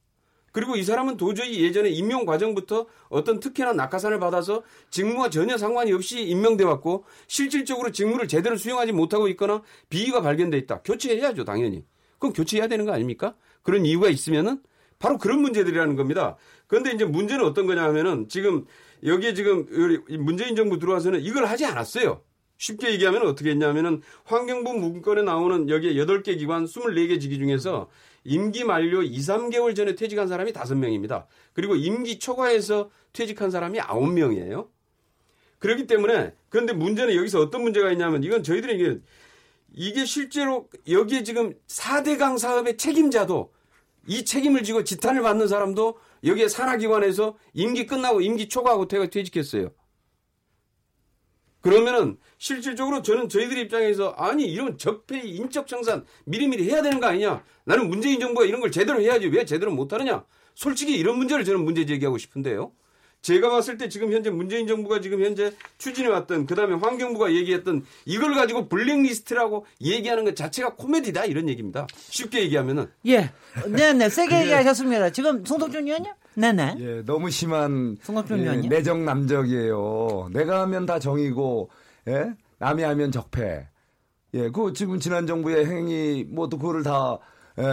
[0.52, 6.22] 그리고 이 사람은 도저히 예전에 임용 과정부터 어떤 특혜나 낙하산을 받아서 직무와 전혀 상관이 없이
[6.24, 10.82] 임명돼 왔고 실질적으로 직무를 제대로 수행하지 못하고 있거나 비위가 발견돼 있다.
[10.82, 11.86] 교체해야죠, 당연히.
[12.18, 13.36] 그럼 교체해야 되는 거 아닙니까?
[13.64, 14.62] 그런 이유가 있으면은
[15.00, 16.36] 바로 그런 문제들이라는 겁니다.
[16.68, 18.66] 그런데 이제 문제는 어떤 거냐 하면은 지금
[19.04, 19.66] 여기에 지금
[20.20, 22.22] 문재인 정부 들어와서는 이걸 하지 않았어요.
[22.58, 27.90] 쉽게 얘기하면 어떻게 했냐면은 환경부 문건에 나오는 여기에 8개 기관 24개 직위 중에서
[28.24, 31.26] 임기 만료 2, 3개월 전에 퇴직한 사람이 5명입니다.
[31.54, 34.68] 그리고 임기 초과해서 퇴직한 사람이 9명이에요.
[35.60, 39.00] 그렇기 때문에 그런데 문제는 여기서 어떤 문제가 있냐면 이건 저희들이 이게
[39.72, 43.52] 이게 실제로 여기에 지금 4대강 사업의 책임자도
[44.08, 49.70] 이 책임을 지고 지탄을 받는 사람도 여기에 산하기관에서 임기 끝나고 임기 초과하고 퇴직했어요.
[51.62, 57.44] 그러면은 실질적으로 저는 저희들 입장에서 아니 이런 적폐 인적 청산 미리미리 해야 되는 거 아니냐?
[57.66, 60.24] 나는 문재인 정부가 이런 걸 제대로 해야지 왜 제대로 못 하느냐?
[60.56, 62.72] 솔직히 이런 문제를 저는 문제 제기하고 싶은데요.
[63.22, 68.34] 제가 봤을 때 지금 현재 문재인 정부가 지금 현재 추진해 왔던 그다음에 환경부가 얘기했던 이걸
[68.34, 71.86] 가지고 블랙리스트라고 얘기하는 것 자체가 코미디다 이런 얘기입니다.
[71.98, 73.32] 쉽게 얘기하면은 예.
[73.68, 74.08] 네, 네.
[74.10, 75.10] 세게 얘기하셨습니다.
[75.12, 76.12] 지금 송덕준 의원님?
[76.36, 76.76] 네네.
[76.80, 77.98] 예, 너무 심한
[78.64, 78.70] 예.
[78.70, 80.30] 내정 남적이에요.
[80.32, 81.70] 내가 하면 다 정이고,
[82.08, 83.68] 예, 남이 하면 적폐.
[84.36, 87.18] 예, 그 지금 지난 정부의 행위 뭐 또 그거를 다
[87.58, 87.64] 예,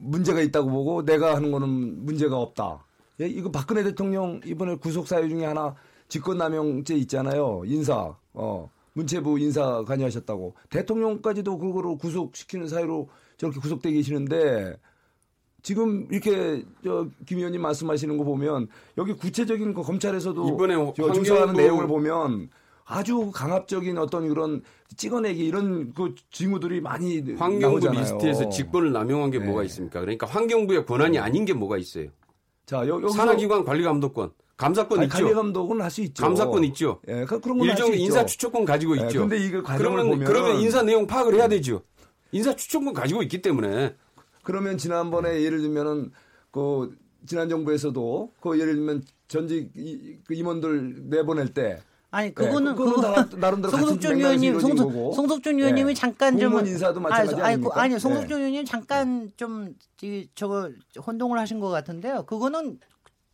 [0.00, 2.84] 문제가 있다고 보고 내가 하는 거는 문제가 없다.
[3.20, 5.74] 예, 이거 박근혜 대통령 이번에 구속 사유 중에 하나
[6.08, 7.62] 직권남용죄 있잖아요.
[7.66, 10.54] 인사, 어, 문체부 인사 관여하셨다고.
[10.70, 14.76] 대통령까지도 그거로 구속시키는 사유로 저렇게 구속돼 계시는데
[15.62, 21.86] 지금 이렇게 저김 의원님 말씀하시는 거 보면 여기 구체적인 거 검찰에서도 이번에 저 조사하는 내용을
[21.86, 22.48] 보면
[22.84, 24.62] 아주 강압적인 어떤 그런
[24.96, 28.00] 찍어내기 이런 그 징후들이 많이 환경부 나오잖아요.
[28.00, 29.46] 리스트에서 직권을 남용한 게 네.
[29.46, 30.00] 뭐가 있습니까?
[30.00, 32.08] 그러니까 환경부의 권한이 아닌 게 뭐가 있어요?
[32.64, 35.18] 자, 여, 여기서 산하기관 관리감독권, 감사권 아니, 있죠.
[35.18, 36.22] 관리 감독은 할 수 있죠.
[36.22, 37.00] 감사권 있죠.
[37.08, 37.92] 예, 그- 그런 건 있죠.
[37.92, 39.20] 인사 추천권 가지고 예, 있죠.
[39.20, 41.82] 근데 이거 과정을 그러면 보면 그러면 인사 내용 파악을 해야 되죠.
[42.32, 43.94] 인사 추천권 가지고 있기 때문에
[44.48, 46.10] 그러면 지난번에 예를 들면은
[46.50, 52.78] 그 지난 정부에서도 그 예를 들면 전직 이, 그 임원들 내보낼 때 아니 그거는 네,
[52.78, 55.14] 그거 다 나름대로 송석준 의원님 송석.
[55.14, 56.00] 송석준 의원님이 네.
[56.00, 57.78] 잠깐 좀 인사도 마찬가지 아니, 아닙니까?
[57.78, 57.98] 아니 네.
[57.98, 60.70] 송석준 의원님 잠깐 좀 이, 저거
[61.06, 62.22] 혼동을 하신 것 같은데요.
[62.22, 62.80] 그거는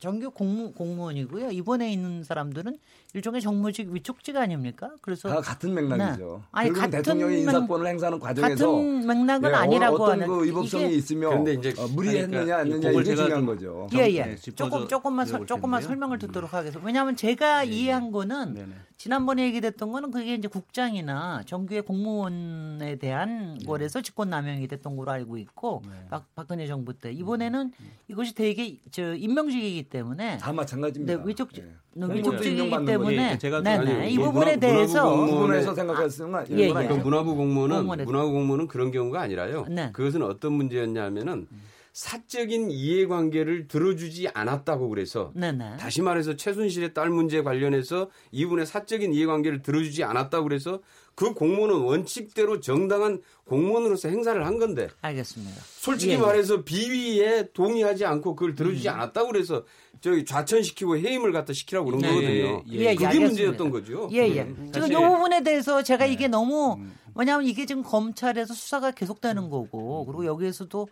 [0.01, 1.53] 정규 공무, 공무원이고요.
[1.53, 2.77] 이번에 있는 사람들은
[3.15, 4.91] 일종의 정무직 위촉직 아닙니까?
[5.01, 6.41] 그래서 다 같은 맥락이죠.
[6.43, 6.49] 네.
[6.51, 10.87] 아니, 같은 대통령이 맥- 인사권을 행사하는 과정에서 같은 맥락은 예, 아니라고 어떤 하는 그 위법성이
[10.87, 13.89] 이게- 있으면 근데 이제 어, 무리했느냐 그러니까 안 했느냐 그걸 이게 중요한 좀- 거죠.
[13.95, 14.25] 예, 예.
[14.25, 15.83] 네, 짚어줘 조금 조금만 설- 드려볼 조금만.
[15.83, 16.19] 설명을 음.
[16.19, 16.85] 듣도록 하겠습니다.
[16.85, 18.67] 왜냐하면 제가 이해한 거는 네네.
[19.09, 23.67] 지난번에 얘기됐던 거는 그게 이제 국장이나 정규의 공무원에 대한 네.
[23.67, 27.91] 거래서 직권남용이 됐던 걸로 알고 있고 박, 박근혜 정부 때 이번에는 음.
[28.09, 31.19] 이것이 되게 저 임명직이기 때문에 다 마찬가지입니다.
[31.19, 31.65] 네, 위촉 예.
[31.95, 33.39] 위촉직이기 임명받는 때문에 거죠.
[33.41, 36.73] 제가 네네 이뭐 부분에 문화- 대해서 공무원의- 부분에서 생각하시는 건 예, 예.
[36.73, 36.95] 그.
[36.95, 39.67] 문화부 공무원은 공무원에 문화부 공무원은 그런 경우가 아니라요.
[39.69, 39.91] 네.
[39.93, 41.47] 그것은 어떤 문제였냐면은
[41.95, 49.63] 사적인 이해관계를 들어주지 않았다고 그래서 네네 다시 말해서 최순실의 딸 문제 관련해서 이분의 사적인 이해관계를
[49.63, 50.81] 들어주지 않았다고 그래서
[51.15, 55.55] 그 공무원은 원칙대로 정당한 공무원으로서 행사를 한 건데 알겠습니다.
[55.63, 56.21] 솔직히 예, 예.
[56.21, 59.65] 말해서 비위에 동의하지 않고 그걸 들어주지 않았다고 그래서
[60.01, 62.33] 저기 좌천시키고 해임을 갖다 시키라고 그런 네, 거거든요.
[62.33, 63.25] 예, 예, 예, 그게 알겠습니다.
[63.25, 64.09] 문제였던 거죠.
[64.11, 64.43] 예, 예.
[64.43, 66.13] 음, 지금 이 부분에 대해서 제가 네.
[66.13, 66.93] 이게 너무 음.
[67.15, 70.89] 뭐냐면 이게 지금 검찰에서 수사가 계속되는 거고 그리고 여기에서도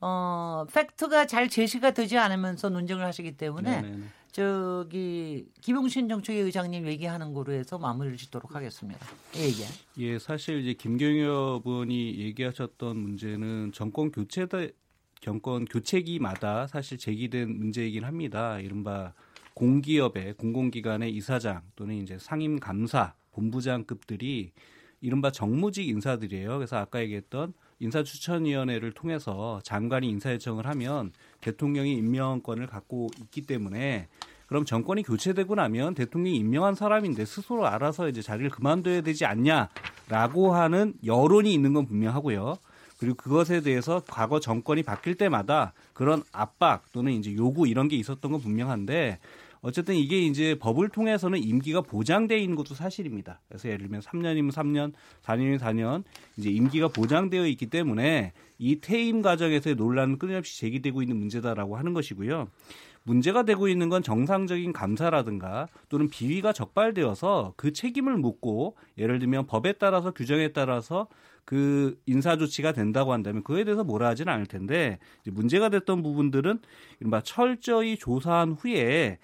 [0.00, 4.04] 어 팩트가 잘 제시가 되지 않으면서 논쟁을 하시기 때문에 네네네.
[4.30, 9.00] 저기 김용신 정책위 의장님 얘기하는 거로 해서 마무리를 짓도록 하겠습니다.
[9.36, 9.66] 예, 예.
[9.96, 14.58] 예, 사실 이제 김경엽 의원이 얘기하셨던 문제는 정권 교체다
[15.22, 18.60] 정권 교체기마다 사실 제기된 문제이긴 합니다.
[18.60, 19.14] 이른바
[19.54, 24.52] 공기업의 공공기관의 이사장 또는 이제 상임 감사, 본부장급들이
[25.00, 26.58] 이른바 정무직 인사들이에요.
[26.58, 34.08] 그래서 아까 얘기했던 인사추천위원회를 통해서 장관이 인사요청을 하면 대통령이 임명권을 갖고 있기 때문에
[34.46, 40.94] 그럼 정권이 교체되고 나면 대통령이 임명한 사람인데 스스로 알아서 이제 자리를 그만둬야 되지 않냐라고 하는
[41.04, 42.56] 여론이 있는 건 분명하고요.
[42.98, 48.32] 그리고 그것에 대해서 과거 정권이 바뀔 때마다 그런 압박 또는 이제 요구 이런 게 있었던
[48.32, 49.18] 건 분명한데
[49.66, 53.40] 어쨌든 이게 이제 법을 통해서는 임기가 보장되어 있는 것도 사실입니다.
[53.48, 54.92] 그래서 예를 들면 3년이면 3년,
[55.24, 56.04] 4년이면 4년
[56.36, 62.46] 이제 임기가 보장되어 있기 때문에 이 퇴임 과정에서의 논란은 끊임없이 제기되고 있는 문제다라고 하는 것이고요.
[63.02, 69.72] 문제가 되고 있는 건 정상적인 감사라든가 또는 비위가 적발되어서 그 책임을 묻고 예를 들면 법에
[69.72, 71.08] 따라서 규정에 따라서
[71.44, 76.60] 그 인사 조치가 된다고 한다면 그에 대해서 뭐라 하지는 않을 텐데 문제가 됐던 부분들은
[77.00, 79.18] 이른바 철저히 조사한 후에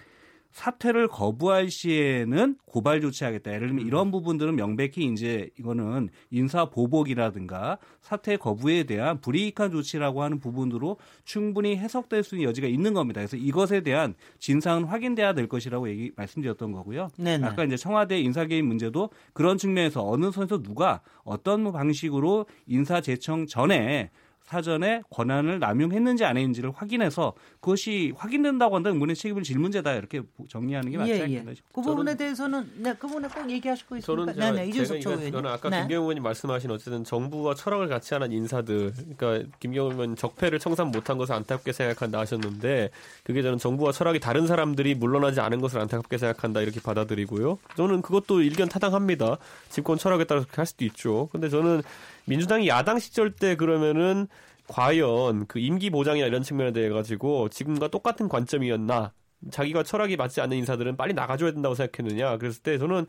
[0.52, 3.52] 사퇴를 거부할 시에는 고발 조치하겠다.
[3.52, 10.38] 예를 들면 이런 부분들은 명백히 이제 이거는 인사 보복이라든가 사퇴 거부에 대한 불이익한 조치라고 하는
[10.38, 13.20] 부분으로 충분히 해석될 수 있는 여지가 있는 겁니다.
[13.20, 17.08] 그래서 이것에 대한 진상은 확인돼야 될 것이라고 얘기 말씀드렸던 거고요.
[17.16, 17.46] 네네.
[17.46, 23.46] 아까 이제 청와대 인사 개입 문제도 그런 측면에서 어느 선에서 누가 어떤 방식으로 인사 제청
[23.46, 24.10] 전에
[24.52, 30.90] 사전에 권한을 남용했는지 안 했는지를 확인해서 그것이 확인된다고 한다면 문의 책임을 질 문제다 이렇게 정리하는
[30.90, 31.22] 게 맞지 예, 예.
[31.22, 31.72] 않겠나 싶습니다.
[31.72, 34.32] 그 부분에 대해서는 네, 그 부분에 꼭 얘기하시고 있습니까?
[34.32, 35.32] 저는 제가, 네네, 이준석 그러니까 의원님.
[35.32, 35.80] 저는 아까 네.
[35.80, 41.16] 김경호 의원님 말씀하신 어쨌든 정부와 철학을 같이 하는 인사들, 그러니까 김경호 의원 적폐를 청산 못한
[41.16, 42.90] 것을 안타깝게 생각한다 하셨는데
[43.24, 47.58] 그게 저는 정부와 철학이 다른 사람들이 물러나지 않은 것을 안타깝게 생각한다 이렇게 받아들이고요.
[47.76, 49.38] 저는 그것도 일견 타당합니다.
[49.70, 51.28] 집권 철학에 따라서 그렇게 할 수도 있죠.
[51.32, 51.82] 근데 저는
[52.26, 54.28] 민주당이 야당 시절 때 그러면은
[54.68, 59.12] 과연 그 임기 보장이나 이런 측면에 대해 가지고 지금과 똑같은 관점이었나?
[59.50, 62.38] 자기가 철학이 맞지 않는 인사들은 빨리 나가줘야 된다고 생각했느냐?
[62.38, 63.06] 그랬을 때 저는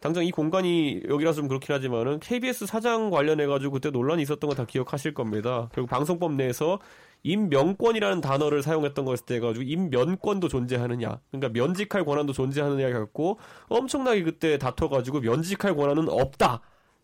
[0.00, 4.54] 당장 이 공간이 여기라서 좀 그렇긴 하지만은 KBS 사장 관련해 가지고 그때 논란이 있었던 거
[4.54, 5.68] 다 기억하실 겁니다.
[5.72, 6.80] 그리고 방송법 내에서
[7.22, 14.58] 임명권이라는 단어를 사용했던 것에 대해 가지고 임면권도 존재하느냐, 그러니까 면직할 권한도 존재하느냐 갖고 엄청나게 그때
[14.58, 16.60] 다퉈 가지고 면직할 권한은 없다.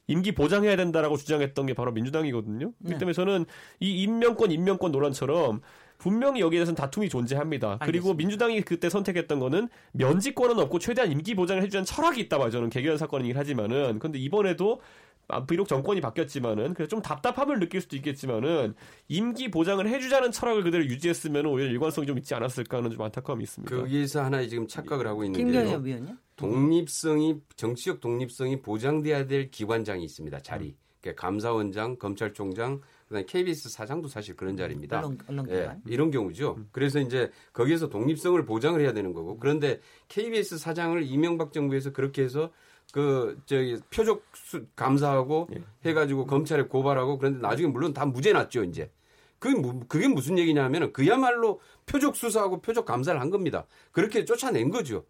[0.08, 2.72] 임기 보장해야 된다라고 주장했던 게 바로 민주당이거든요.
[2.78, 2.98] 그렇기 네.
[2.98, 3.44] 때문에 저는
[3.80, 5.60] 이 임명권, 임명권 논란처럼
[5.98, 7.78] 분명히 여기에 대해서는 다툼이 존재합니다.
[7.80, 8.16] 그리고 알겠습니다.
[8.16, 12.50] 민주당이 그때 선택했던 거는 면직권은 없고 최대한 임기 보장을 해주는 철학이 있다 봐.
[12.50, 14.00] 저는 개개연 사건이긴 하지만은.
[14.00, 15.11] 근데 이번에도 아,
[15.48, 18.74] 비록 정권이 바뀌었지만은 그래서 좀 답답함을 느낄 수도 있겠지만은
[19.08, 23.74] 임기 보장을 해주자는 철학을 그대로 유지했으면 오히려 일관성이 좀 있지 않았을까 하는 좀 안타까움이 있습니다.
[23.74, 25.78] 거기에서 하나의 지금 착각을 하고 김경엽 있는데요.
[25.78, 26.16] 위원님.
[26.36, 30.40] 독립성이 정치적 독립성이 보장돼야 될 기관장이 있습니다.
[30.40, 30.76] 자리.
[31.00, 34.98] 그러니까 감사원장, 검찰총장, 그다음에 KBS 사장도 사실 그런 자리입니다.
[35.00, 35.82] 언론- 언론 예, 기관.
[35.86, 36.58] 이런 경우죠.
[36.70, 39.38] 그래서 이제 거기에서 독립성을 보장을 해야 되는 거고.
[39.38, 42.52] 그런데 KBS 사장을 이명박 정부에서 그렇게 해서
[42.92, 45.48] 그 저기 표적 수, 감사하고
[45.84, 48.92] 해가지고 검찰에 고발하고 그런데 나중에 물론 다 무죄 났죠 이제.
[49.38, 53.66] 그게, 무- 그게 무슨 얘기냐면은 그야말로 표적 수사하고 표적 감사를 한 겁니다.
[53.90, 55.04] 그렇게 쫓아낸 거죠.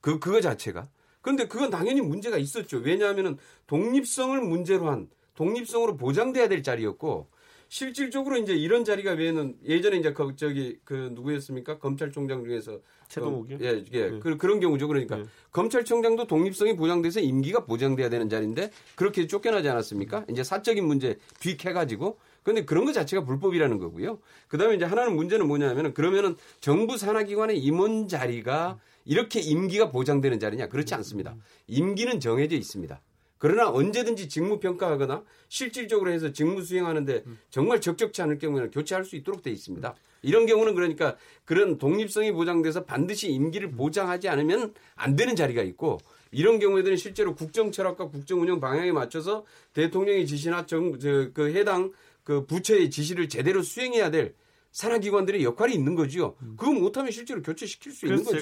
[0.00, 0.88] 그 그거 자체가.
[1.20, 2.78] 그런데 그건 당연히 문제가 있었죠.
[2.78, 3.36] 왜냐하면은
[3.66, 7.28] 독립성을 문제로 한 독립성으로 보장돼야 될 자리였고
[7.68, 11.78] 실질적으로 이제 이런 자리가 외에는 예전에 이제 그 저기 그 누구였습니까?
[11.78, 13.58] 검찰총장 중에서 최동욱이요?
[13.58, 14.10] 그, 예, 예.
[14.10, 14.18] 네.
[14.20, 14.88] 그, 그런 경우죠.
[14.88, 15.24] 그러니까 네.
[15.52, 20.26] 검찰총장도 독립성이 보장돼서 임기가 보장돼야 되는 자리인데 그렇게 쫓겨나지 않았습니까?
[20.30, 24.20] 이제 사적인 문제 뒤캐 가지고 근데 그런 것 자체가 불법이라는 거고요.
[24.48, 30.68] 그다음에 이제 하나는 문제는 뭐냐면은 그러면은 정부 산하기관의 임원 자리가 이렇게 임기가 보장되는 자리냐?
[30.68, 31.36] 그렇지 않습니다.
[31.66, 33.00] 임기는 정해져 있습니다.
[33.38, 39.42] 그러나 언제든지 직무 평가하거나 실질적으로 해서 직무 수행하는데 정말 적적치 않을 경우에는 교체할 수 있도록
[39.42, 39.94] 돼 있습니다.
[40.22, 45.98] 이런 경우는 그러니까 그런 독립성이 보장돼서 반드시 임기를 보장하지 않으면 안 되는 자리가 있고
[46.32, 51.92] 이런 경우에는 실제로 국정 철학과 국정 운영 방향에 맞춰서 대통령의 지시나 정, 저, 그 해당
[52.24, 54.34] 그 부처의 지시를 제대로 수행해야 될
[54.72, 56.34] 산하기관들의 역할이 있는 거지요.
[56.56, 58.38] 그거 못하면 실제로 교체시킬 수 있는 거죠.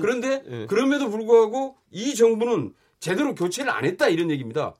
[0.00, 0.66] 그런데 예.
[0.66, 4.74] 그럼에도 불구하고 이 정부는 제대로 교체를 안 했다 이런 얘기입니다.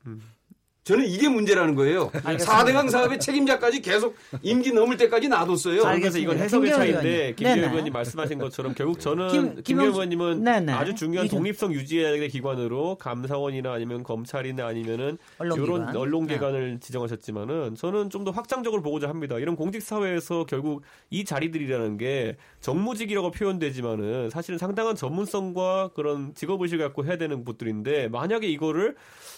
[0.87, 2.09] 저는 이게 문제라는 거예요.
[2.11, 5.83] 4대강 사업의 책임자까지 계속 임기 넘을 때까지 놔뒀어요.
[5.83, 5.99] 알겠습니다.
[5.99, 7.67] 그래서 이건 해석의 차이인데 네네.
[7.67, 10.71] 의원님 말씀하신 것처럼 결국 저는 김- 김, 의원님은 네네.
[10.71, 15.67] 아주 중요한 독립성 유지해야 될 기관으로 감사원이나 아니면 검찰이나 아니면은 언론기관.
[15.81, 19.37] 이런 언론기관을 지정하셨지만은 저는 좀 더 확장적으로 보고자 합니다.
[19.39, 27.05] 이런 공직 사회에서 결국 이 자리들이라는 게 정무직이라고 표현되지만은 사실은 상당한 전문성과 그런 직업의식을 갖고
[27.05, 28.95] 해야 되는 곳들인데 만약에 이거를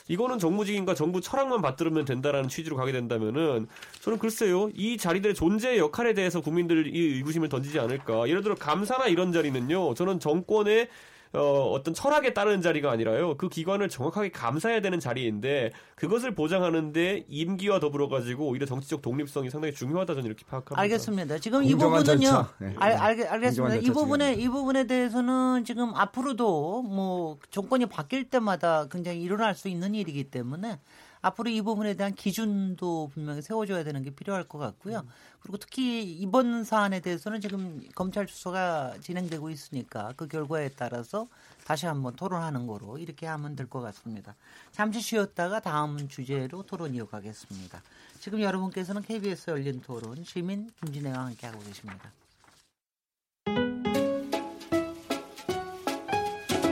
[0.09, 3.67] 이거는 정무직인가 정부 철학만 받들으면 된다라는 취지로 가게 된다면은
[4.01, 8.27] 저는 글쎄요 이 자리들의 존재 역할에 대해서 국민들이 의구심을 던지지 않을까.
[8.27, 10.89] 예를 들어 감사나 이런 자리는요 저는 정권의
[11.31, 13.37] 어, 어떤 철학에 따르는 자리가 아니라요.
[13.37, 19.73] 그 기관을 정확하게 감사해야 되는 자리인데 그것을 보장하는데 임기와 더불어 가지고 오히려 정치적 독립성이 상당히
[19.73, 20.81] 중요하다 저는 이렇게 파악합니다.
[20.81, 21.37] 알겠습니다.
[21.37, 22.45] 지금 이 부분은요.
[22.59, 22.75] 네.
[22.77, 23.75] 알, 알, 알겠습니다.
[23.75, 24.41] 이 부분에 중요합니다.
[24.41, 30.79] 이 부분에 대해서는 지금 앞으로도 뭐 정권이 바뀔 때마다 굉장히 일어날 수 있는 일이기 때문에
[31.21, 35.05] 앞으로 이 부분에 대한 기준도 분명히 세워줘야 되는 게 필요할 것 같고요.
[35.41, 41.27] 그리고 특히 이번 사안에 대해서는 지금 검찰 수사가 진행되고 있으니까 그 결과에 따라서
[41.65, 44.35] 다시 한번 토론하는 거로 이렇게 하면 될 것 같습니다.
[44.71, 47.81] 잠시 쉬었다가 다음 주제로 토론 이어가겠습니다.
[48.19, 52.11] 지금 여러분께서는 KBS 열린 토론 시민 김진애와 함께하고 계십니다.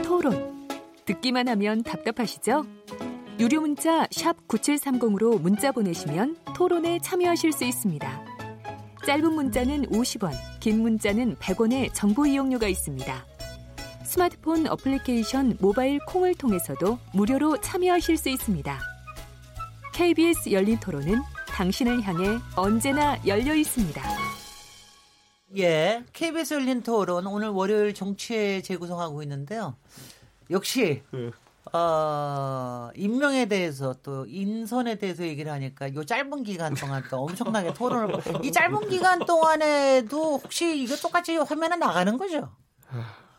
[0.04, 0.68] 토론.
[1.04, 2.66] 듣기만 하면 답답하시죠?
[3.38, 8.24] 유료 문자 9730으로 문자 보내시면 토론에 참여하실 수 있습니다.
[9.06, 13.26] 짧은 문자는 50원, 긴 문자는 100원의 정보 이용료가 있습니다.
[14.04, 18.76] 스마트폰 어플리케이션 모바일 콩을 통해서도 무료로 참여하실 수 있습니다.
[19.94, 24.02] KBS 열린 토론은 당신을 향해 언제나 열려 있습니다.
[25.58, 29.76] 예, KBS 열린 토론 오늘 월요일 정치에 재구성하고 있는데요.
[30.50, 31.02] 역시
[31.72, 38.14] 어, 임명에 대해서 또 인선에 대해서 얘기를 하니까 요 짧은 기간 동안 또 엄청나게 토론을
[38.44, 42.48] 이 짧은 기간 동안에도 혹시 이거 똑같이 화면에 나가는 거죠?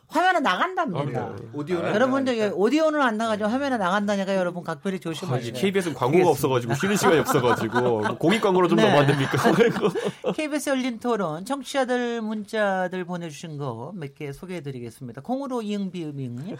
[0.07, 1.35] 화면에 나간답니다.
[1.53, 5.53] 오디오는 여러분들 이 오디오는 안 나가지만 화면에 나간다니까 여러분 각별히 아, 이제 조심하세요.
[5.53, 8.85] KBS는 광고가 없어가지고 쉬는 시간이 없어가지고 뭐 공익 광고로 좀 네.
[8.87, 9.37] 넘어안 됩니까?
[10.35, 15.21] KBS 열린 토론 청취자들 문자들 보내주신 거 몇 개 소개해드리겠습니다.
[15.21, 16.57] 콩으로 이응비음잉.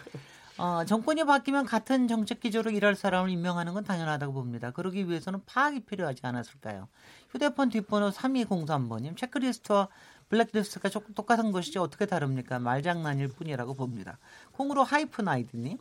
[0.59, 4.71] 어, 정권이 바뀌면 같은 정책 기조로 일할 사람을 임명하는 건 당연하다고 봅니다.
[4.71, 6.89] 그러기 위해서는 파악이 필요하지 않았을까요?
[7.31, 9.87] 휴대폰 뒷번호 3203번님 체크리스트와
[10.27, 12.59] 블랙리스트가 조금 똑같은 것이지 어떻게 다릅니까?
[12.59, 14.19] 말장난일 뿐이라고 봅니다.
[14.51, 15.77] 콩으로 하이픈 아이드님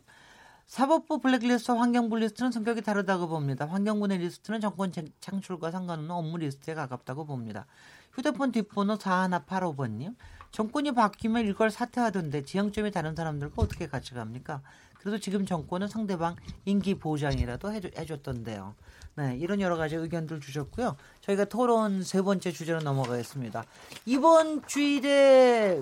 [0.65, 3.65] 사법부 블랙리스트와 환경부 리스트는 성격이 다르다고 봅니다.
[3.65, 7.65] 환경부의 리스트는 정권 쟁- 창출과 상관없는 업무 리스트에 가깝다고 봅니다.
[8.13, 10.15] 휴대폰 뒷번호 4185번님.
[10.51, 14.61] 정권이 바뀌면 이걸 사퇴하던데 지형점이 다른 사람들과 어떻게 같이 갑니까?
[14.99, 16.35] 그래도 지금 정권은 상대방
[16.65, 18.75] 임기 보장이라도 해줘, 해줬 던데요.
[19.15, 20.95] 네, 이런 여러 가지 의견들 주셨고요.
[21.21, 23.63] 저희가 토론 세 번째 주제로 넘어가겠습니다.
[24.05, 25.81] 이번 주일에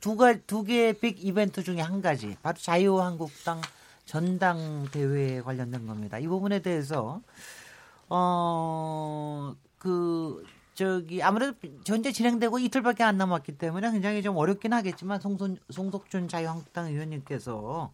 [0.00, 3.60] 두, 가, 두 개의 빅 이벤트 중에 한 가지, 바로 자유한국당
[4.04, 6.18] 전당 대회에 관련된 겁니다.
[6.18, 7.20] 이 부분에 대해서,
[8.08, 11.54] 어, 그, 저기, 아무래도
[11.86, 17.92] 현재 진행되고 이틀밖에 안 남았기 때문에 굉장히 좀 어렵긴 하겠지만, 송선, 송석준 자유한국당 의원님께서,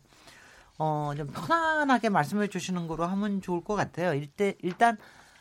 [0.79, 4.15] 어, 좀 편안하게 말씀해 주시는 거로 하면 좋을 것 같아요.
[4.15, 4.97] 일대, 일단,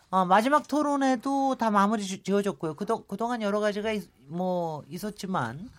[0.10, 2.74] 어, 마지막 토론에도 다 마무리 지- 지어졌고요.
[2.76, 5.70] 그동, 그동안 여러 가지가 있, 뭐 있었지만,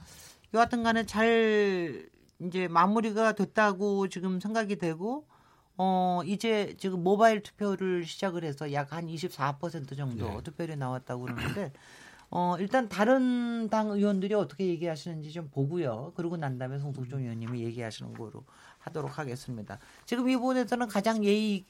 [0.55, 2.07] 여하튼 간에 잘
[2.41, 5.27] 이제 마무리가 됐다고 지금 생각이 되고,
[5.79, 11.73] 어, 이제 지금 모바일 투표를 시작을 해서 약 한 24% 정도 투표율이 나왔다고 그러는데,
[12.31, 16.13] 어, 일단 다른 당 의원들이 어떻게 얘기하시는지 좀 보고요.
[16.17, 18.45] 그러고 난 다음에 송석준 의원님이 얘기하시는 거로
[18.81, 19.79] 하도록 하겠습니다.
[20.05, 21.65] 지금 이 부분에서는 가장 예의,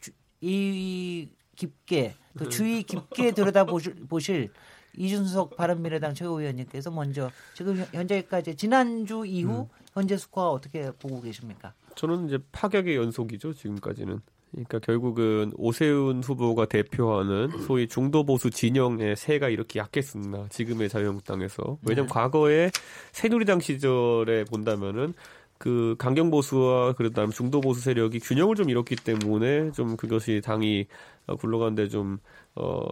[0.00, 4.52] 주- 예의 깊게, 또 주의 깊게 들여다 보실, 보실
[4.96, 11.72] 이준석 바른미래당 최고위원님께서 먼저 지금 현- 현재까지 지난주 이후 현재 스코어 어떻게 보고 계십니까?
[11.98, 14.20] 저는 이제 파격의 연속이죠 지금까지는.
[14.52, 22.08] 그러니까 결국은 오세훈 후보가 대표하는 소위 중도 보수 진영의 세가 이렇게 약했었나 지금의 자유한국당에서 왜냐면
[22.08, 22.70] 과거에
[23.12, 25.12] 새누리당 시절에 본다면은
[25.58, 30.86] 그 강경 보수와 그다음 중도 보수 세력이 균형을 좀 잃었기 때문에 좀 그것이 당이
[31.26, 32.18] 어, 굴러가는데 좀
[32.54, 32.88] 어,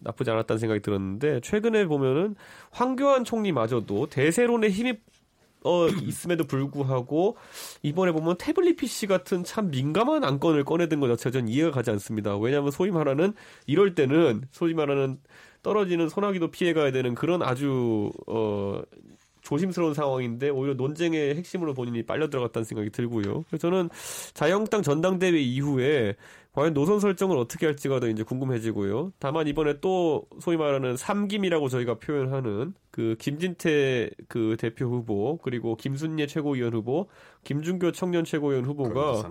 [0.00, 2.34] 나쁘지 않았다는 생각이 들었는데 최근에 보면은
[2.70, 4.98] 황교안 총리마저도 대세론에 힘이
[5.64, 7.36] 어 있음에도 불구하고
[7.82, 12.36] 이번에 보면 태블릿 PC 같은 참 민감한 안건을 꺼내든 것 자체가 전 이해가 가지 않습니다.
[12.36, 13.32] 왜냐하면 소위 말하는
[13.66, 15.18] 이럴 때는 소위 말하는
[15.62, 18.80] 떨어지는 소나기도 피해가야 되는 그런 아주 어
[19.42, 23.44] 조심스러운 상황인데 오히려 논쟁의 핵심으로 본인이 빨려 들어갔다는 생각이 들고요.
[23.48, 23.88] 그래서 저는
[24.34, 26.16] 자유한국당 전당대회 이후에
[26.58, 29.12] 과연 노선 설정을 어떻게 할지가 더 이제 궁금해지고요.
[29.20, 36.26] 다만 이번에 또 소위 말하는 삼김이라고 저희가 표현하는 그 김진태 그 대표 후보 그리고 김순예
[36.26, 37.06] 최고위원 후보,
[37.44, 39.30] 김준교 청년 최고위원 후보가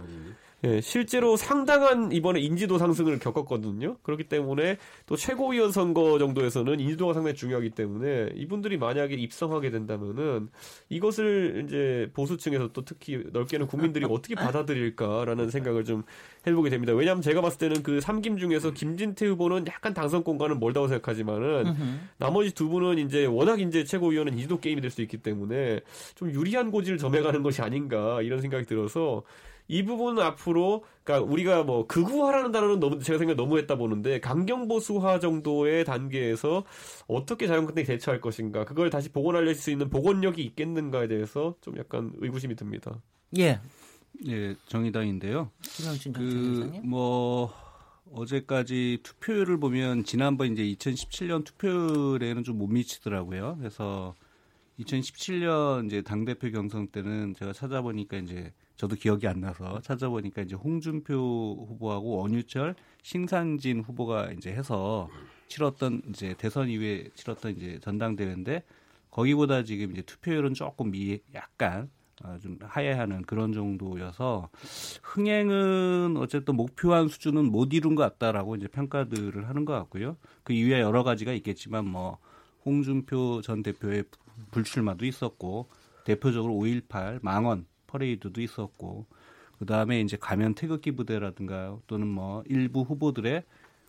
[0.64, 3.98] 예, 실제로 상당한 이번에 인지도 상승을 겪었거든요.
[4.02, 10.50] 그렇기 때문에 또 최고위원 선거 정도에서는 인지도가 상당히 중요하기 때문에 이분들이 만약에 입성하게 된다면은
[10.90, 16.02] 이것을 이제 보수층에서 또 특히 넓게는 국민들이 어떻게 받아들일까라는 생각을 좀
[16.48, 16.92] 해보게 됩니다.
[16.94, 21.76] 왜냐하면 제가 봤을 때는 그 삼김 중에서 김진태 후보는 약간 당선권과는 멀다고 생각하지만은
[22.18, 25.82] 나머지 두 분은 이제 워낙 이제 최고위원은 인지도 게임이 될 수 있기 때문에
[26.16, 29.22] 좀 유리한 고지를 점해가는 것이 아닌가 이런 생각이 들어서
[29.68, 34.68] 이 부분은 앞으로 그러니까 우리가 뭐 극우화라는 단어는 너무 제가 생각 너무 했다 보는데 강경
[34.68, 36.64] 보수화 정도의 단계에서
[37.08, 42.56] 어떻게 자유한국당이 대처할 것인가 그걸 다시 복원할 수 있는 복원력이 있겠는가에 대해서 좀 약간 의구심이
[42.56, 43.02] 듭니다.
[43.38, 43.60] 예,
[44.28, 45.52] 예, 정의당인데요.
[45.62, 46.90] 김영진 그 정치위원장님.
[46.90, 47.54] 뭐
[48.14, 53.58] 어제까지 투표율을 보면 지난번 이제 2017년 투표율에는 좀 못 미치더라고요.
[53.60, 54.16] 그래서
[54.80, 60.56] 2017년 이제 당 대표 경선 때는 제가 찾아보니까 이제 저도 기억이 안 나서 찾아보니까 이제
[60.56, 65.10] 홍준표 후보하고 원유철, 신상진 후보가 이제 해서
[65.48, 68.64] 치렀던 이제 대선 이후에 치렀던 이제 전당대회인데
[69.10, 71.90] 거기보다 지금 이제 투표율은 조금 미 약간
[72.24, 74.50] 아, 좀 하야하는 그런 정도여서
[75.04, 80.18] 흥행은 어쨌든 목표한 수준은 못 이룬 것 같다라고 이제 평가들을 하는 것 같고요.
[80.44, 82.18] 그 이외에 여러 가지가 있겠지만 뭐
[82.66, 84.06] 홍준표 전 대표의
[84.52, 85.70] 불출마도 있었고
[86.06, 89.06] 대표적으로 5.18 망원 퍼레이드도 있었고
[89.58, 93.44] 그 다음에 이제 가면 태극기 부대라든가 또는 뭐 일부 후보들의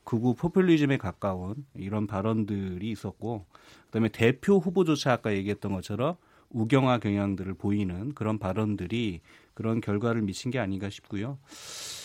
[0.04, 3.44] 극우 포퓰리즘에 가까운 이런 발언들이 있었고
[3.86, 6.16] 그다음에 대표 후보조차 아까 얘기했던 것처럼
[6.50, 9.20] 우경화 경향들을 보이는 그런 발언들이
[9.52, 11.38] 그런 결과를 미친 게 아닌가 싶고요.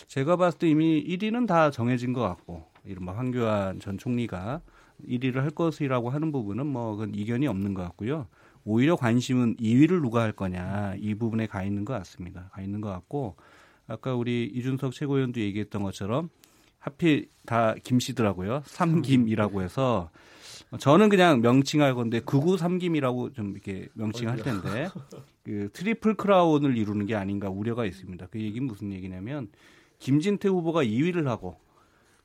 [0.08, 4.62] 제가 봤을 때 이미 1위는 다 정해진 것 같고 이른바 황교안 전 총리가
[5.08, 8.28] 1위를 할 것이라고 하는 부분은 뭐 그건 이견이 없는 것 같고요.
[8.66, 12.49] 오히려 관심은 2위를 누가 할 거냐 이 부분에 가 있는 것 같습니다.
[12.51, 13.36] 가 있는 것 같고
[13.88, 16.30] 아까 우리 이준석 최고위원도 얘기했던 것처럼
[16.80, 18.64] 하필 다 김씨더라고요.
[18.66, 20.09] 삼김이라고 해서
[20.80, 24.89] 저는 그냥 명칭할 건데 극우 삼김이라고 좀 이렇게 명칭할 텐데
[25.43, 28.28] 그 트리플 크라운을 이루는 게 아닌가 우려가 있습니다.
[28.28, 29.49] 그 얘기는 무슨 얘기냐면
[29.99, 31.57] 김진태 후보가 2위를 하고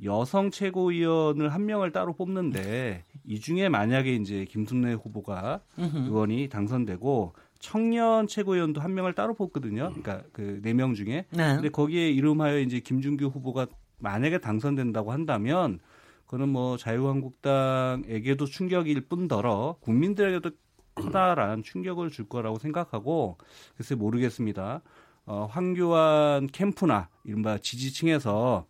[0.05, 8.28] 여성 최고위원을 한 명을 따로 뽑는데 이 중에 만약에 이제 김순례 후보가 의원이 당선되고 청년
[8.28, 9.92] 최고위원도 한 명을 따로 뽑거든요.
[9.94, 11.26] 그러니까 그 네 명 중에.
[11.30, 11.55] 네.
[11.57, 13.66] 근데 거기에 이름하여 이제 김준교 후보가
[13.99, 15.80] 만약에 당선된다고 한다면
[16.26, 20.51] 그는 뭐 자유한국당에게도 충격일 뿐더러 국민들에게도
[20.94, 23.38] 커다란 충격을 줄 거라고 생각하고
[23.76, 24.82] 글쎄 모르겠습니다.
[25.26, 28.66] 어, 황교안 캠프나 이른바 지지층에서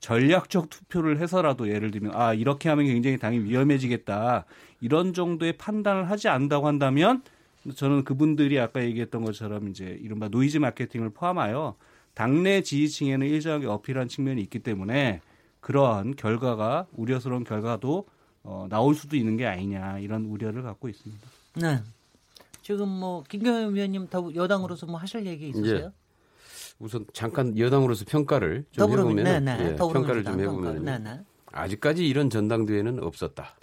[0.00, 4.44] 전략적 투표를 해서라도 예를 들면 아 이렇게 하면 굉장히 당이 위험해지겠다
[4.80, 7.22] 이런 정도의 판단을 하지 않는다고 한다면
[7.74, 11.76] 저는 그분들이 아까 얘기했던 것처럼 이제 이른바 노이즈 마케팅을 포함하여
[12.14, 15.20] 당내 지지층에는 일정하게 어필한 측면이 있기 때문에
[15.60, 18.06] 그러한 결과가 우려스러운 결과도
[18.44, 21.28] 어, 나올 수도 있는 게 아니냐 이런 우려를 갖고 있습니다.
[21.56, 21.82] 네.
[22.62, 25.86] 지금 뭐 김경현 위원님 더 여당으로서 뭐 하실 얘기 있으세요?
[25.86, 26.05] 예.
[26.78, 29.70] 우선 잠깐 여당으로서 평가를 좀 해보면 네, 네.
[29.72, 30.84] 예, 평가를 좀 해보면.
[30.84, 31.20] 네, 네.
[31.52, 33.56] 아직까지 이런 전당대회는 없었다.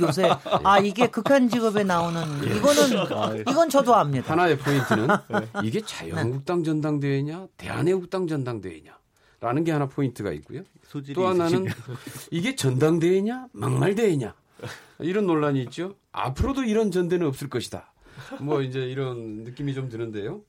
[0.00, 0.28] 요새
[0.64, 4.32] 아 이게 극한 직업에 나오는 이거는 이건 저도 압니다.
[4.32, 5.06] 하나의 포인트는
[5.64, 10.62] 이게 자유한국당 전당대회냐 대한애국당 전당대회냐라는 게 하나 포인트가 있고요.
[10.88, 11.66] 소질이 또 하나는.
[12.32, 14.34] 이게 전당대회냐 막말대회냐
[14.98, 15.94] 이런 논란이 있죠.
[16.12, 17.92] 앞으로도 이런 전대는 없을 것이다.
[18.40, 20.42] 뭐 이제 이런 느낌이 좀 드는데요.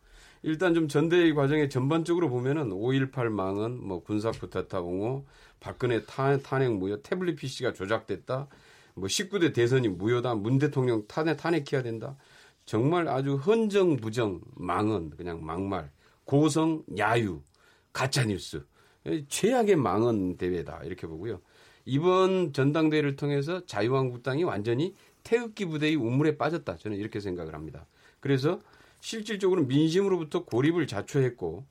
[0.44, 5.26] 일단 좀 전대의 과정에 전반적으로 보면은 5.18 망언, 뭐 군사 쿠데타 옹호,
[5.60, 8.48] 박근혜 탄, 탄핵 무효, 태블릿 PC가 조작됐다,
[8.96, 12.18] 뭐 19대 대선이 무효다, 문 대통령 탄핵, 탄핵해야 된다.
[12.66, 15.92] 정말 아주 헌정 부정 망언, 그냥 막말,
[16.26, 17.42] 고성, 야유,
[17.94, 18.66] 가짜 뉴스.
[19.28, 20.82] 최악의 망언 대회다.
[20.84, 21.42] 이렇게 보고요.
[21.86, 26.78] 이번 전당대회를 통해서 자유한국당이 완전히 태극기 부대의 우물에 빠졌다.
[26.78, 27.88] 저는 이렇게 생각을 합니다.
[28.20, 28.60] 그래서
[29.02, 31.66] 실질적으로 민심으로부터 고립을 자초했고,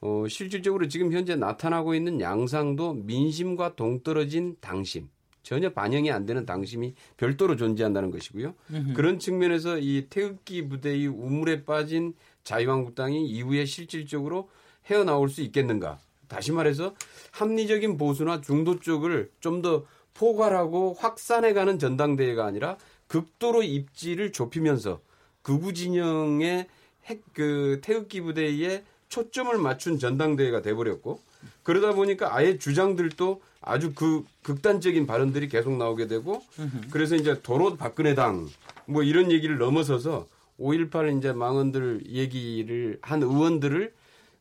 [0.00, 5.08] 어, 실질적으로 지금 현재 나타나고 있는 양상도 민심과 동떨어진 당심,
[5.42, 8.54] 전혀 반영이 안 되는 당심이 별도로 존재한다는 것이고요.
[8.94, 12.14] 그런 측면에서 이 태극기 부대의 우물에 빠진
[12.44, 14.48] 자유한국당이 이후에 실질적으로
[14.86, 15.98] 헤어나올 수 있겠는가?
[16.28, 16.94] 다시 말해서
[17.32, 22.76] 합리적인 보수나 중도 쪽을 좀 더 포괄하고 확산해가는 전당대회가 아니라
[23.06, 25.00] 극도로 입지를 좁히면서
[25.42, 26.66] 극우 진영의
[27.06, 31.20] 핵, 그 태극기 부대에 초점을 맞춘 전당대회가 돼버렸고
[31.62, 36.42] 그러다 보니까 아예 주장들도 아주 그 극단적인 발언들이 계속 나오게 되고
[36.90, 38.48] 그래서 이제 도로 박근혜 당
[38.90, 40.26] 뭐 이런 얘기를 넘어서서
[40.58, 43.92] 5.18 이제 망언들 얘기를 한 의원들을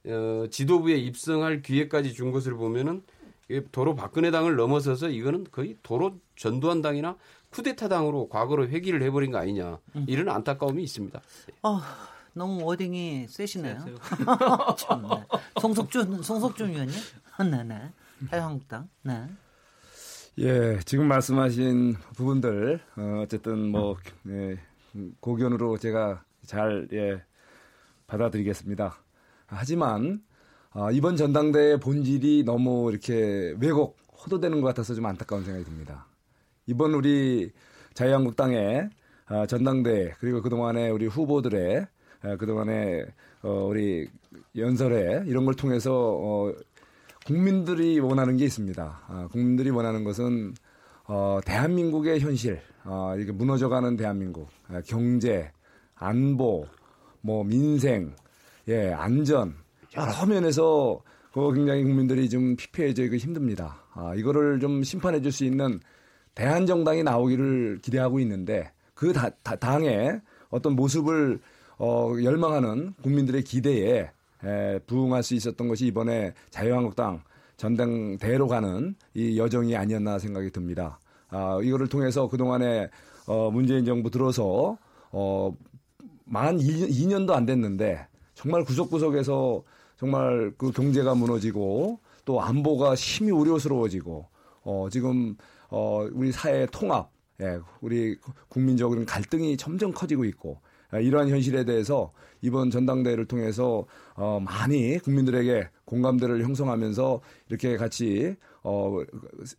[0.07, 3.03] 어, 지도부에 입성할 기회까지 준 것을 보면은
[3.71, 7.15] 도로 박근혜 당을 넘어서서 이거는 거의 도로 전두환 당이나
[7.51, 11.21] 쿠데타당으로 과거로 회귀를 해버린 거 아니냐 이런 안타까움이 있습니다.
[11.63, 13.85] 아 너무 워딩이 세시네요.
[14.77, 15.07] 참네.
[15.59, 16.95] 송석준 송석준 위원님,
[17.51, 17.91] 네네.
[18.29, 19.27] 자유한국당, 네.
[20.39, 23.97] 예, 지금 말씀하신 부분들 어, 어쨌든 뭐
[24.27, 24.57] 예,
[25.19, 27.21] 고견으로 제가 잘 예,
[28.07, 28.95] 받아들이겠습니다.
[29.47, 30.21] 하지만
[30.71, 36.05] 아, 이번 전당대회 본질이 너무 이렇게 왜곡 호도되는 것 같아서 좀 안타까운 생각이 듭니다.
[36.69, 37.51] 이번 우리
[37.95, 38.89] 자유한국당의
[39.25, 41.87] 아, 전당대회 그리고 그동안의 우리 후보들의
[42.21, 43.07] 아, 그동안의
[43.41, 44.07] 어, 우리
[44.55, 46.53] 연설회 이런 걸 통해서 어,
[47.25, 49.01] 국민들이 원하는 게 있습니다.
[49.07, 50.53] 아, 국민들이 원하는 것은
[51.07, 55.51] 어, 대한민국의 현실, 어, 이게 무너져가는 대한민국, 아, 경제,
[55.95, 56.67] 안보,
[57.21, 58.13] 뭐 민생,
[58.67, 59.55] 예, 안전
[59.97, 61.01] 여러 면에서
[61.33, 63.81] 그 굉장히 국민들이 좀 피폐해져 있고 힘듭니다.
[63.93, 65.79] 아, 이거를 좀 심판해 줄 수 있는
[66.39, 71.41] 대한정당이 나오기를 기대하고 있는데 그 다, 다- 당의 어떤 모습을
[71.77, 74.09] 어, 열망하는 국민들의 기대에
[74.45, 77.21] 에, 부응할 수 있었던 것이 이번에 자유한국당
[77.57, 80.97] 전당대로 가는 이 여정이 아니었나 생각이 듭니다.
[81.27, 82.89] 아, 이거를 통해서 그동안에
[83.27, 84.77] 어, 문재인 정부 들어서
[85.11, 85.53] 어,
[86.23, 89.61] 만 2년, 도안 됐는데 정말 구석구석에서
[89.97, 94.25] 정말 그 경제가 무너지고 또 안보가 심히 우려스러워지고
[94.63, 95.35] 어, 지금
[95.69, 97.11] 어, 우리 사회 통합,
[97.41, 98.17] 예, 우리
[98.49, 100.59] 국민적인 갈등이 점점 커지고 있고
[100.91, 102.11] 아, 이러한 현실에 대해서
[102.41, 108.97] 이번 전당대회를 통해서 어, 많이 국민들에게 공감대를 형성하면서 이렇게 같이 어,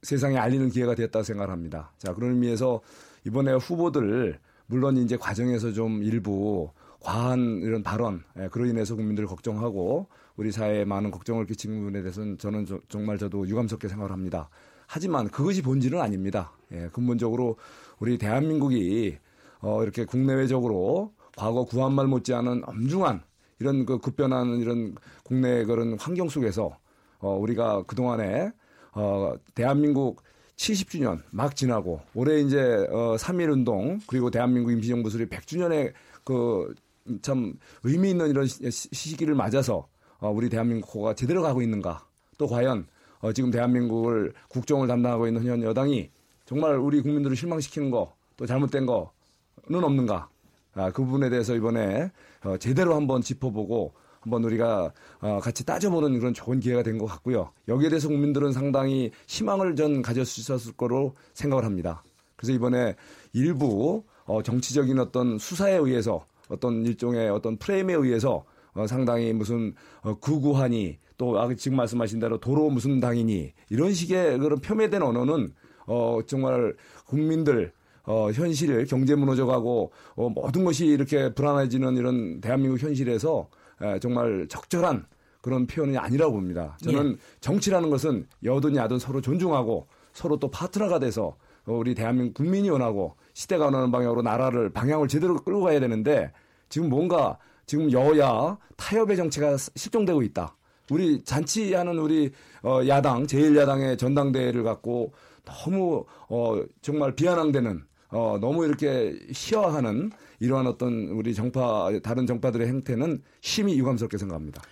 [0.03, 1.93] 세상에 알리는 기회가 됐다고 생각합니다.
[1.99, 2.81] 자, 그런 의미에서
[3.27, 10.09] 이번에 후보들 물론 이제 과정에서 좀 일부 과한 이런 발언, 예, 그로 인해서 국민들을 걱정하고
[10.37, 14.49] 우리 사회에 많은 걱정을 끼친 부분에 대해서는 저는 저, 정말 저도 유감스럽게 생각을 합니다.
[14.93, 16.51] 하지만 그것이 본질은 아닙니다.
[16.73, 17.57] 예, 근본적으로
[18.01, 19.19] 우리 대한민국이
[19.61, 23.23] 어, 이렇게 국내외적으로 과거 구한말 못지않은 엄중한
[23.61, 26.77] 이런 그 급변하는 이런 국내 그런 환경 속에서
[27.21, 28.51] 어, 우리가 그동안에
[28.93, 30.25] 어, 대한민국
[30.57, 32.61] 70주년 막 지나고 올해 이제
[32.91, 35.93] 어, 3.1 운동 그리고 대한민국 임시정부 수립 100주년에
[36.25, 39.87] 그참 의미 있는 이런 시기를 맞아서
[40.19, 42.05] 어, 우리 대한민국가 제대로 가고 있는가
[42.39, 42.89] 또 과연
[43.21, 46.11] 어, 지금 대한민국을 국정을 담당하고 있는 현 여당이
[46.47, 50.31] 정말 우리 국민들을 실망시키는 거 또 잘못된 거는 없는가
[50.73, 52.11] 아, 그 부분에 대해서 이번에
[52.43, 57.51] 어, 제대로 한번 짚어보고 한번 우리가 어, 같이 따져보는 그런 좋은 기회가 된 것 같고요.
[57.69, 62.03] 여기에 대해서 국민들은 상당히 희망을 전 가졌을 거로 생각을 합니다.
[62.37, 62.97] 그래서 이번에
[63.35, 68.45] 일부 어, 정치적인 어떤 수사에 의해서 어떤 일종의 어떤 프레임에 의해서
[68.75, 74.39] 어, 상당히 무슨 어, 구구하니 또 아, 지금 말씀하신 대로 도로 무슨 당이니 이런 식의
[74.39, 75.53] 그런 폄훼된 언어는
[75.87, 76.75] 어, 정말
[77.07, 77.73] 국민들
[78.05, 83.49] 어, 현실, 경제 무너져가고 어, 모든 것이 이렇게 불안해지는 이런 대한민국 현실에서
[83.83, 85.07] 에, 정말 적절한
[85.41, 86.77] 그런 표현이 아니라고 봅니다.
[86.83, 87.17] 저는 예.
[87.41, 93.67] 정치라는 것은 여든 야든 서로 존중하고 서로 또 파트너가 돼서 우리 대한민국 국민이 원하고 시대가
[93.67, 96.33] 원하는 방향으로 나라를 방향을 제대로 끌고 가야 되는데
[96.69, 97.39] 지금 뭔가
[97.71, 100.57] 지금 여야 타협의 정치가 실종되고 있다.
[100.91, 102.33] 우리 잔치하는 우리
[102.65, 105.13] 어 야당 제1야당의 전당대회를 갖고
[105.45, 110.11] 너무 어 정말 비아냥되는 어, 너무 이렇게 희화하는
[110.41, 114.63] 이러한 어떤 우리 정파, 다른 정파들의 행태는 심히 유감스럽게 생각합니다.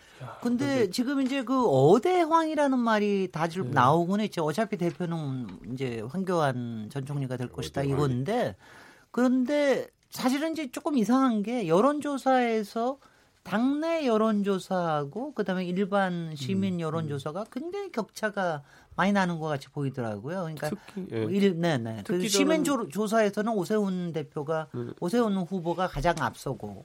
[0.42, 3.70] 근데 지금 이제 그 어대황이라는 말이 다들 네.
[3.74, 4.42] 나오곤 했죠.
[4.42, 8.56] 어차피 대표는 이제 황교안 전 총리가 될 것이다 이건데
[9.12, 12.98] 그런데 사실은 이제 조금 이상한 게 여론조사에서
[13.42, 16.80] 당내 여론조사하고 그다음에 일반 시민 음, 음.
[16.80, 18.62] 여론조사가 굉장히 격차가
[18.94, 20.40] 많이 나는 것 같이 보이더라고요.
[20.40, 21.20] 그러니까 특히, 예.
[21.20, 22.02] 뭐 일, 네, 네.
[22.04, 24.92] 그 시민 조, 조사에서는 오세훈 대표가 음.
[25.00, 26.84] 오세훈 후보가 가장 앞서고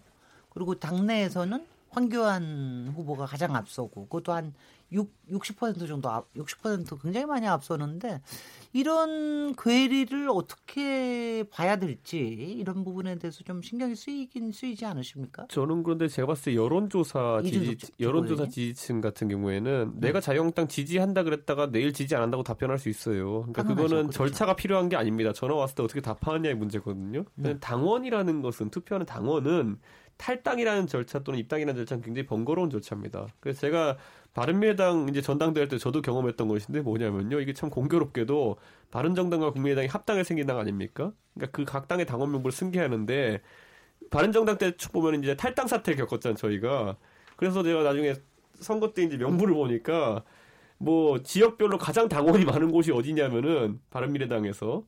[0.53, 4.53] 그리고 당내에서는 황교안 후보가 가장 앞서고 그것도 한 6,
[4.93, 8.21] 60% 정도 앞, 60% 굉장히 많이 앞서는데
[8.73, 15.47] 이런 괴리를 어떻게 봐야 될지 이런 부분에 대해서 좀 신경이 쓰이긴 쓰이지 않으십니까?
[15.49, 20.07] 저는 그런데 제가 봤을 때 여론조사 지지 여론조사 지지층 같은 경우에는 네.
[20.07, 23.41] 내가 자유한국당 지지한다 그랬다가 내일 지지 안 한다고 답변할 수 있어요.
[23.43, 24.11] 그러니까 그거는 그렇죠.
[24.11, 25.33] 절차가 필요한 게 아닙니다.
[25.33, 27.25] 전화 왔을 때 어떻게 답하느냐의 문제거든요.
[27.35, 27.57] 네.
[27.59, 29.77] 당원이라는 것은 투표하는 당원은
[30.17, 33.27] 탈당이라는 절차 또는 입당이라는 절차는 굉장히 번거로운 절차입니다.
[33.39, 33.97] 그래서 제가
[34.33, 37.39] 바른미래당 이제 전당대회 때 저도 경험했던 것인데 뭐냐면요.
[37.39, 38.57] 이게 참 공교롭게도
[38.91, 41.11] 바른정당과 국민의당이 합당을 생긴 당 아닙니까?
[41.35, 43.41] 그러니까 그 각 당의 당원 명부를 승계하는데
[44.09, 46.97] 바른정당 때 보면 이제 탈당 사태를 겪었잖아요, 저희가.
[47.37, 48.15] 그래서 제가 나중에
[48.55, 50.23] 선거 때 이제 명부를 보니까
[50.77, 54.83] 뭐 지역별로 가장 당원이 많은 곳이 어디냐면은 바른미래당에서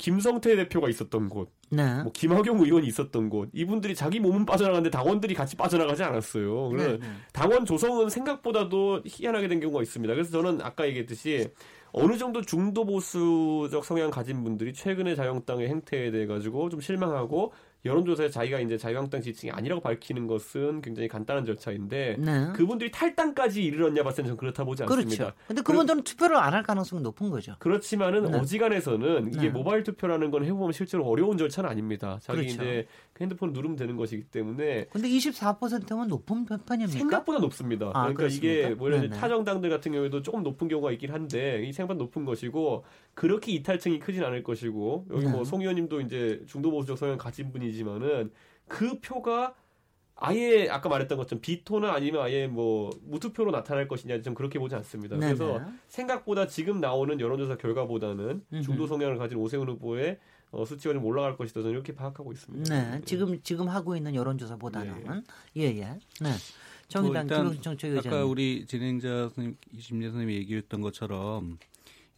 [0.00, 2.02] 김성태 대표가 있었던 곳, 네.
[2.02, 6.70] 뭐 김학용 의원이 있었던 곳, 이분들이 자기 몸은 빠져나가는데 당원들이 같이 빠져나가지 않았어요.
[6.70, 7.06] 그래서 네, 네.
[7.34, 10.14] 당원 조성은 생각보다도 희한하게 된 경우가 있습니다.
[10.14, 11.50] 그래서 저는 아까 얘기했듯이
[11.92, 17.52] 어느 정도 중도 보수적 성향 가진 분들이 최근에 자유한국당의 행태에 대해 가지고 좀 실망하고
[17.84, 22.48] 여론조사에 자기가 이제 자유한국당 지지층이 아니라고 밝히는 것은 굉장히 간단한 절차인데 네.
[22.54, 25.16] 그분들이 탈당까지 이르렀냐 봤을 때는 그렇다 보지 않습니다.
[25.16, 25.32] 그렇죠.
[25.46, 27.54] 근데 그분들은 투표를 안 할 가능성이 높은 거죠.
[27.60, 28.38] 그렇지만은 네.
[28.38, 29.48] 어지간해서는 이게 네.
[29.50, 32.18] 모바일 투표라는 건 해보면 실제로 어려운 절차는 아닙니다.
[32.22, 32.54] 자기 그렇죠.
[32.54, 32.86] 이제
[33.20, 34.86] 핸드폰 누르면 되는 것이기 때문에.
[34.86, 36.98] 근데 24%면 높은 편입니까?
[36.98, 37.88] 생각보다 높습니다.
[37.88, 38.58] 아, 그러니까 그렇습니까?
[38.58, 43.52] 이게 뭐냐 타정당들 같은 경우에도 조금 높은 경우가 있긴 한데 이 생각보다 높은 것이고 그렇게
[43.52, 48.30] 이탈층이 크진 않을 것이고 여기 뭐송 의원님도 이제 중도 보수적 성향 가진 분이지만은
[48.68, 49.54] 그 표가
[50.22, 55.16] 아예 아까 말했던 것처럼 비토나 아니면 아예 뭐 무투표로 나타날 것이냐 좀 그렇게 보지 않습니다.
[55.16, 55.34] 네네.
[55.34, 60.18] 그래서 생각보다 지금 나오는 여론조사 결과보다는 중도 성향을 가진 오세훈 후보의
[60.52, 62.74] 어, 수치가 좀 올라갈 것이다 저는 이렇게 파악하고 있습니다.
[62.74, 65.22] 네, 지금 지금 하고 있는 여론조사보다는
[65.56, 65.98] 예예.
[66.20, 66.30] 네.
[66.88, 68.12] 정의당 뭐 일단 김영수 정책위원장.
[68.12, 71.58] 아까 우리 진행자 선생님, 이심재 선생님이 얘기했던 것처럼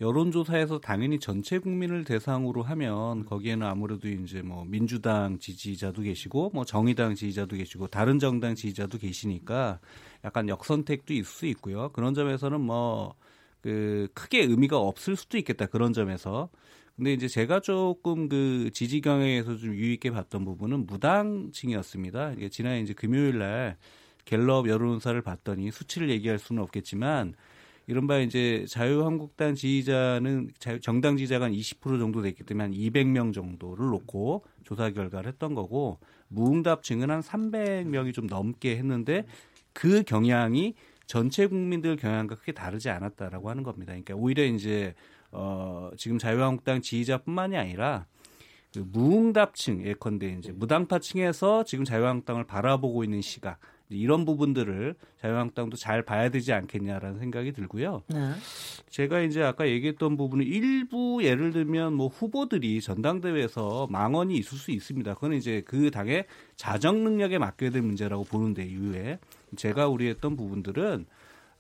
[0.01, 7.15] 여론조사에서 당연히 전체 국민을 대상으로 하면 거기에는 아무래도 이제 뭐 민주당 지지자도 계시고 뭐 정의당
[7.15, 9.79] 지지자도 계시고 다른 정당 지지자도 계시니까
[10.25, 11.91] 약간 역선택도 있을 수 있고요.
[11.91, 13.15] 그런 점에서는 뭐
[13.63, 15.67] 그 크게 의미가 없을 수도 있겠다.
[15.67, 16.51] 그런 점에서.
[17.03, 22.35] 근데 이제 제가 조금 그 지지 경향에서 좀 유익게 봤던 부분은 무당층이었습니다.
[22.35, 23.77] 이게 지난 이제 금요일 날
[24.25, 27.35] 갤럽 여론조사를 봤더니 수치를 얘기할 수는 없겠지만
[27.89, 30.51] 이른바 이제 자유한국당 지지자는
[30.81, 35.99] 정당 지지자가 한 20% 정도 됐기 때문에 한 200명 정도를 놓고 조사 결과를 했던 거고
[36.29, 39.25] 무응답층은 한 300명이 좀 넘게 했는데
[39.73, 40.75] 그 경향이
[41.07, 43.91] 전체 국민들 경향과 크게 다르지 않았다라고 하는 겁니다.
[43.91, 44.95] 그러니까 오히려 이제
[45.33, 48.07] 어 지금 자유한국당 지지자뿐만이 아니라
[48.73, 53.59] 그 무응답층 예컨대 이제 무당파층에서 지금 자유한국당을 바라보고 있는 시각
[53.93, 58.03] 이런 부분들을 자유한국당도 잘 봐야 되지 않겠냐라는 생각이 들고요.
[58.09, 58.33] 네.
[58.89, 65.15] 제가 이제 아까 얘기했던 부분은 일부 예를 들면 뭐 후보들이 전당대회에서 망언이 있을 수 있습니다.
[65.15, 66.27] 그건 이제 그 당의
[66.57, 69.19] 자정 능력에 맡겨야 될 문제라고 보는데 이후에
[69.57, 71.07] 제가 우려했던 부분들은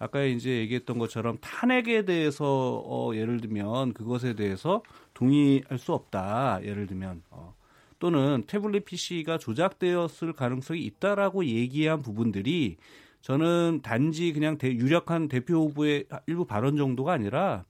[0.03, 4.82] 아까 이제 얘기했던 것처럼 탄핵에 대해서 어 예를 들면 그것에 대해서
[5.14, 6.59] 동의할 수 없다.
[6.64, 7.55] 예를 들면 어
[8.00, 12.78] 또는 태블릿 PC가 조작되었을 가능성이 있다라고 얘기한 부분들이
[13.20, 17.64] 저는 단지 그냥 대, 유력한 대표 후보의 일부 발언 정도가 아니라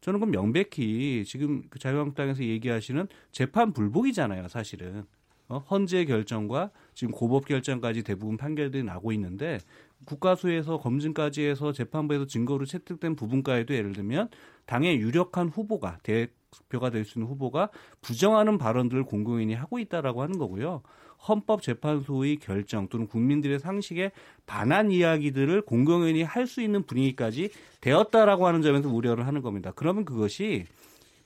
[0.00, 5.04] 저는 그럼 명백히 지금 그 자유한국당에서 얘기하시는 재판 불복이잖아요, 사실은.
[5.48, 9.58] 어, 헌재 결정과 지금 고법 결정까지 대부분 판결들이 나고 있는데
[10.04, 14.28] 국가수에서 검증까지 해서 재판부에서 증거로 채택된 부분까지도 예를 들면
[14.66, 17.70] 당의 유력한 후보가 대표가 될 수 있는 후보가
[18.02, 20.82] 부정하는 발언들을 공공연히 하고 있다라고 하는 거고요.
[21.28, 24.12] 헌법재판소의 결정 또는 국민들의 상식에
[24.46, 29.72] 반한 이야기들을 공공연히 할 수 있는 분위기까지 되었다라고 하는 점에서 우려를 하는 겁니다.
[29.74, 30.66] 그러면 그것이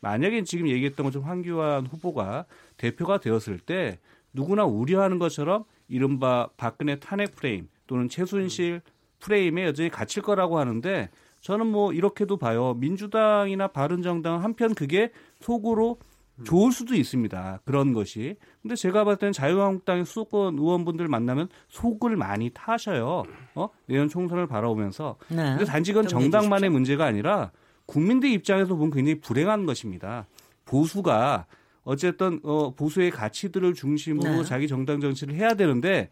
[0.00, 2.46] 만약에 지금 얘기했던 것처럼 황교안 후보가
[2.78, 3.98] 대표가 되었을 때
[4.32, 8.82] 누구나 우려하는 것처럼 이른바 박근혜 탄핵 프레임 또는 최순실
[9.18, 11.10] 프레임에 여전히 갇힐 거라고 하는데
[11.40, 12.74] 저는 뭐 이렇게도 봐요.
[12.74, 15.10] 민주당이나 바른정당 한편 그게
[15.40, 15.98] 속으로
[16.44, 17.60] 좋을 수도 있습니다.
[17.64, 18.36] 그런 것이.
[18.62, 23.24] 근데 제가 봤을 때는 자유한국당의 수도권 의원분들 만나면 속을 많이 타셔요.
[23.56, 23.68] 어?
[23.86, 25.16] 내년 총선을 바라보면서.
[25.28, 25.36] 네.
[25.36, 26.70] 근데 단지 그건 정당만의.
[26.70, 27.50] 문제가 아니라
[27.86, 30.28] 국민들 입장에서 보면 굉장히 불행한 것입니다.
[30.64, 31.46] 보수가
[31.82, 34.44] 어쨌든 어 보수의 가치들을 중심으로 네.
[34.44, 36.08] 자기 정당 정치를 해야 되는데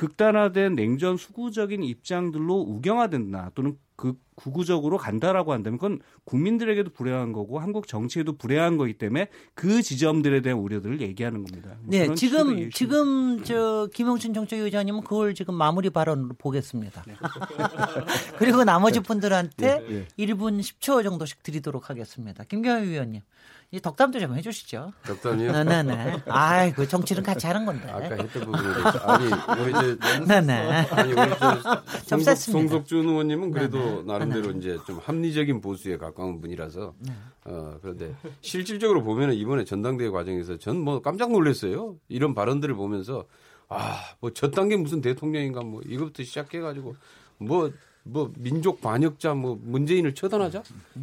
[0.00, 7.86] 극단화된 냉전 수구적인 입장들로 우경화된다 또는 그 구구적으로 간다라고 한다면 그건 국민들에게도 불행한 거고 한국
[7.86, 11.76] 정치에도 불행한 거기 때문에 그 지점들에 대한 우려들을 얘기하는 겁니다.
[11.82, 17.04] 뭐 네, 지금 지금 저 김영춘 정책 위원장님은 그걸 지금 마무리 발언으로 보겠습니다.
[17.06, 17.14] 네.
[18.38, 22.42] 그리고 나머지 분들한테 1분 10초 정도씩 드리도록 하겠습니다.
[22.44, 23.20] 김경희 위원님,
[23.72, 24.92] 이 덕담도 좀 해주시죠.
[25.06, 25.52] 적당히요.
[25.52, 26.22] 네네네.
[26.26, 27.88] 아이, 그 정치는 같이 하는 건데.
[27.88, 30.88] 아까 했던 부분에 대해서 아니 뭐 이제 네네.
[30.90, 32.36] 아니 우리 좀 송석.
[32.36, 33.89] 송석준 의원님은 그래도 네네.
[34.06, 37.12] 나름대로 이제 좀 합리적인 보수에 가까운 분이라서 네.
[37.44, 41.96] 어 그런데 실질적으로 보면은 이번에 전당대회 과정에서 전 뭐 깜짝 놀랐어요.
[42.08, 43.24] 이런 발언들을 보면서
[43.68, 46.96] 아 뭐저 단계 무슨 대통령인가 뭐 이것부터 시작해 가지고
[47.38, 50.62] 뭐뭐 민족 반역자 뭐 문재인을 처단하자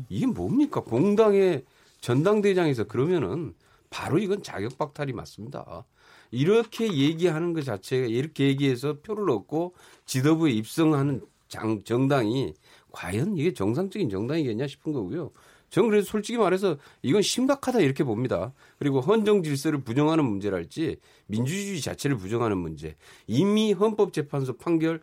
[0.09, 1.63] 이게 뭡니까 공당의
[2.01, 3.53] 전당대장에서 그러면은
[3.89, 5.85] 바로 이건 자격 박탈이 맞습니다.
[6.31, 9.73] 이렇게 얘기하는 것 자체가 이렇게 얘기해서 표를 얻고
[10.05, 12.53] 지도부에 입성하는 장, 정당이
[12.97, 15.29] 과연 이게 정상적인 정당이겠냐 싶은 거고요.
[15.69, 18.53] 저는 그래서 솔직히 말해서 이건 심각하다 이렇게 봅니다.
[18.79, 22.95] 그리고 헌정 질서를 부정하는 문제랄지 민주주의 자체를 부정하는 문제.
[23.27, 25.01] 이미 헌법재판소 판결,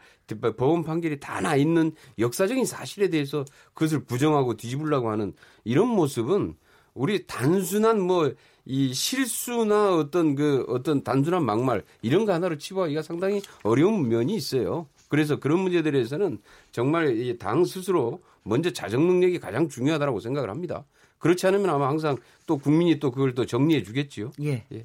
[0.57, 5.33] 법원 판결이 다 나 있는 역사적인 사실에 대해서 그것을 부정하고 뒤집으려고 하는
[5.65, 6.57] 이런 모습은
[6.95, 8.33] 우리 단순한 뭐
[8.67, 14.87] 이 실수나 어떤 그 어떤 단순한 막말 이런 거 하나로 치부하기가 상당히 어려운 면이 있어요.
[15.15, 16.41] 그래서 그런 문제들에서는
[16.73, 20.85] 정말 이당 스스로 먼저 자정 능력이 가장 중요하다고 생각을 합니다.
[21.21, 22.17] 그렇지 않으면 아마 항상
[22.49, 24.33] 또 국민이 또 그걸 또 정리해 주겠지요.
[24.43, 24.65] 예.
[24.73, 24.85] 예.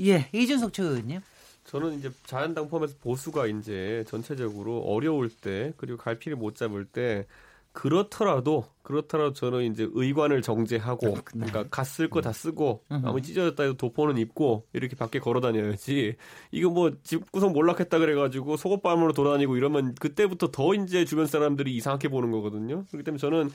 [0.00, 0.30] 예.
[0.32, 1.20] 이준석 최의원님.
[1.64, 7.26] 저는 이제 자연당 포함해서 보수가 이제 전체적으로 어려울 때 그리고 갈피를 못 잡을 때
[7.72, 14.18] 그렇더라도 그렇더라도 저는 이제 의관을 정제하고 그러니까 갔을 거 다 쓰고 아무리 찢어졌다 해도 도포는
[14.18, 16.16] 입고 이렇게 밖에 걸어 다녀야지.
[16.50, 22.32] 이거 뭐 집구석 몰락했다 그래가지고 속옷밤으로 돌아다니고 이러면 그때부터 더 이제 주변 사람들이 이상하게 보는
[22.32, 22.84] 거거든요.
[22.88, 23.50] 그렇기 때문에 저는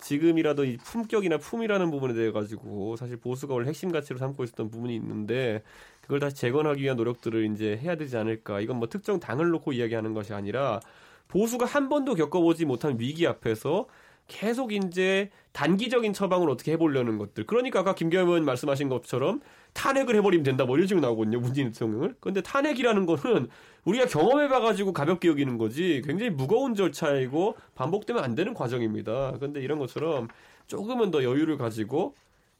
[0.00, 4.94] 지금이라도 이 품격이나 품이라는 부분에 대해 가지고 사실 보수가 원래 핵심 가치로 삼고 있었던 부분이
[4.96, 5.62] 있는데
[6.00, 8.60] 그걸 다시 재건하기 위한 노력들을 이제 해야 되지 않을까.
[8.60, 10.80] 이건 뭐 특정 당을 놓고 이야기하는 것이 아니라
[11.28, 13.86] 보수가 한 번도 겪어보지 못한 위기 앞에서
[14.26, 17.46] 계속 이제 단기적인 처방을 어떻게 해보려는 것들.
[17.46, 19.40] 그러니까 아까 김경현 의원 말씀하신 것처럼
[19.72, 20.64] 탄핵을 해버리면 된다.
[20.64, 21.40] 뭐 이런 식으로 나오거든요.
[21.40, 22.14] 문재인 대통령을.
[22.20, 23.48] 그런데 탄핵이라는 거는
[23.84, 29.32] 우리가 경험해봐가지고 가볍게 여기는 거지 굉장히 무거운 절차이고 반복되면 안 되는 과정입니다.
[29.36, 30.28] 그런데 이런 것처럼
[30.66, 32.14] 조금은 더 여유를 가지고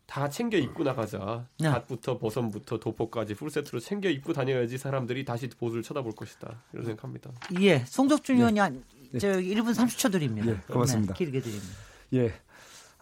[0.09, 1.47] 다 챙겨 입고 나가자.
[1.61, 1.69] 네.
[1.69, 6.63] 갓부터 버선부터 도포까지 풀세트로 챙겨 입고 다녀야지 사람들이 다시 보수를 쳐다볼 것이다.
[6.73, 7.31] 이런 생각합니다.
[7.61, 8.83] 예, 송석준 의원이 한,
[9.21, 10.51] 저 1분 30초 드립니다.
[10.51, 11.13] 예, 고맙습니다.
[11.13, 11.67] 네, 길게 드립니다.
[12.15, 12.33] 예.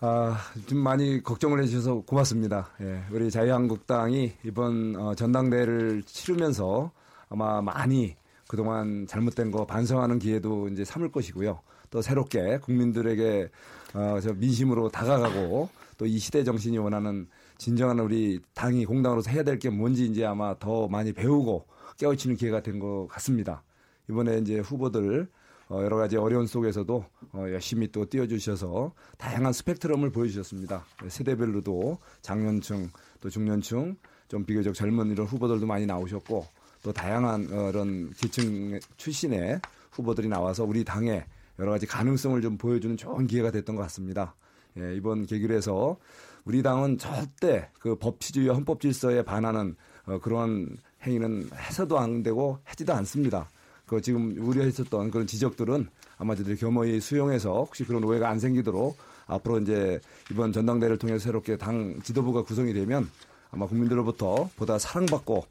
[0.00, 0.36] 아,
[0.66, 2.70] 좀 많이 걱정을 해주셔서 고맙습니다.
[2.80, 6.90] 예, 우리 자유한국당이 이번 어, 전당대회를 치르면서
[7.28, 8.16] 아마 많이
[8.48, 11.60] 그동안 잘못된 거 반성하는 기회도 이제 삼을 것이고요.
[11.90, 13.48] 또 새롭게 국민들에게
[13.94, 17.28] 어, 저 민심으로 다가가고 또 이 시대 정신이 원하는
[17.58, 21.66] 진정한 우리 당이 공당으로서 해야 될 게 뭔지 이제 아마 더 많이 배우고
[21.98, 23.62] 깨우치는 기회가 된 것 같습니다.
[24.10, 25.28] 이번에 이제 후보들
[25.68, 30.84] 어, 여러 가지 어려운 속에서도 어, 열심히 또 뛰어주셔서 다양한 스펙트럼을 보여주셨습니다.
[31.08, 32.90] 세대별로도 장년층
[33.20, 33.96] 또 중년층
[34.28, 36.46] 좀 비교적 젊은 이런 후보들도 많이 나오셨고
[36.82, 41.24] 또 다양한 어, 이런 계층 출신의 후보들이 나와서 우리 당의
[41.58, 44.34] 여러 가지 가능성을 좀 보여주는 좋은 기회가 됐던 것 같습니다.
[44.78, 45.96] 예, 이번 계기로 해서
[46.44, 49.74] 우리 당은 절대 그 법치주의와 헌법 질서에 반하는
[50.06, 53.48] 어, 그런 행위는 해서도 안 되고 하지도 않습니다.
[53.86, 58.96] 그 지금 우려했었던 그런 지적들은 아마 저들이 겸허히 수용해서 혹시 그런 오해가 안 생기도록
[59.26, 60.00] 앞으로 이제
[60.30, 63.08] 이번 전당대회를 통해서 새롭게 당 지도부가 구성이 되면
[63.50, 65.44] 아마 국민들로부터 보다 사랑받고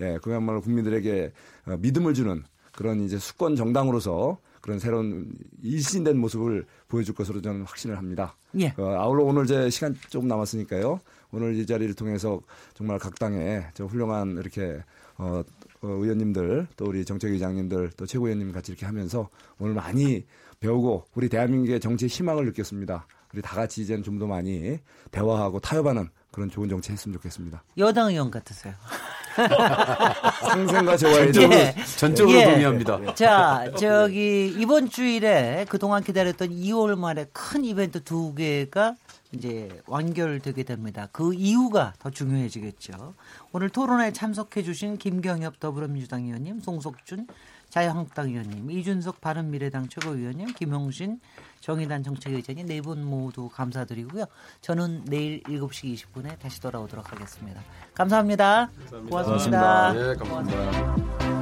[0.00, 1.32] 예, 그야말로 국민들에게
[1.66, 5.30] 어, 믿음을 주는 그런 이제 수권 정당으로서 그런 새로운
[5.62, 8.34] 일신된 모습을 보여줄 것으로 저는 확신을 합니다.
[8.58, 8.72] 예.
[8.78, 11.00] 어, 아울러 오늘 제 시간 조금 남았으니까요.
[11.32, 12.40] 오늘 이 자리를 통해서
[12.74, 14.82] 정말 각 당의 저 훌륭한 이렇게
[15.18, 15.42] 어,
[15.82, 20.24] 어, 의원님들 또 우리 정책위장님들 또 최고위원님 같이 이렇게 하면서 오늘 많이
[20.60, 23.06] 배우고 우리 대한민국의 정치의 희망을 느꼈습니다.
[23.34, 24.78] 우리 다 같이 이제는 좀 더 많이
[25.10, 27.64] 대화하고 타협하는 그런 좋은 정치 했으면 좋겠습니다.
[27.78, 28.74] 여당 의원 같으세요.
[30.42, 31.74] 상생과 저와의 전적으로, 예.
[31.96, 32.44] 전적으로 예.
[32.44, 33.14] 동의합니다.
[33.14, 38.94] 자, 저기 이번 주일에 그동안 기다렸던 2월 말에 큰 이벤트 두 개가
[39.32, 41.08] 이제 완결되게 됩니다.
[41.12, 43.14] 그 이유가 더 중요해지겠죠.
[43.52, 47.26] 오늘 토론에 참석해 주신 김경엽 더불어민주당 의원님, 송석준
[47.72, 51.20] 자유한국당 의원님, 이준석 바른미래당 최고위원님, 김용신
[51.60, 54.26] 정의당 정책의장님 네 분 모두 감사드리고요.
[54.60, 57.62] 저는 내일 7시 20분에 다시 돌아오도록 하겠습니다.
[57.94, 58.70] 감사합니다.
[59.08, 59.94] 고맙습니다.
[59.96, 60.60] 예, 감사합니다.
[60.60, 61.41] 고맙습니다.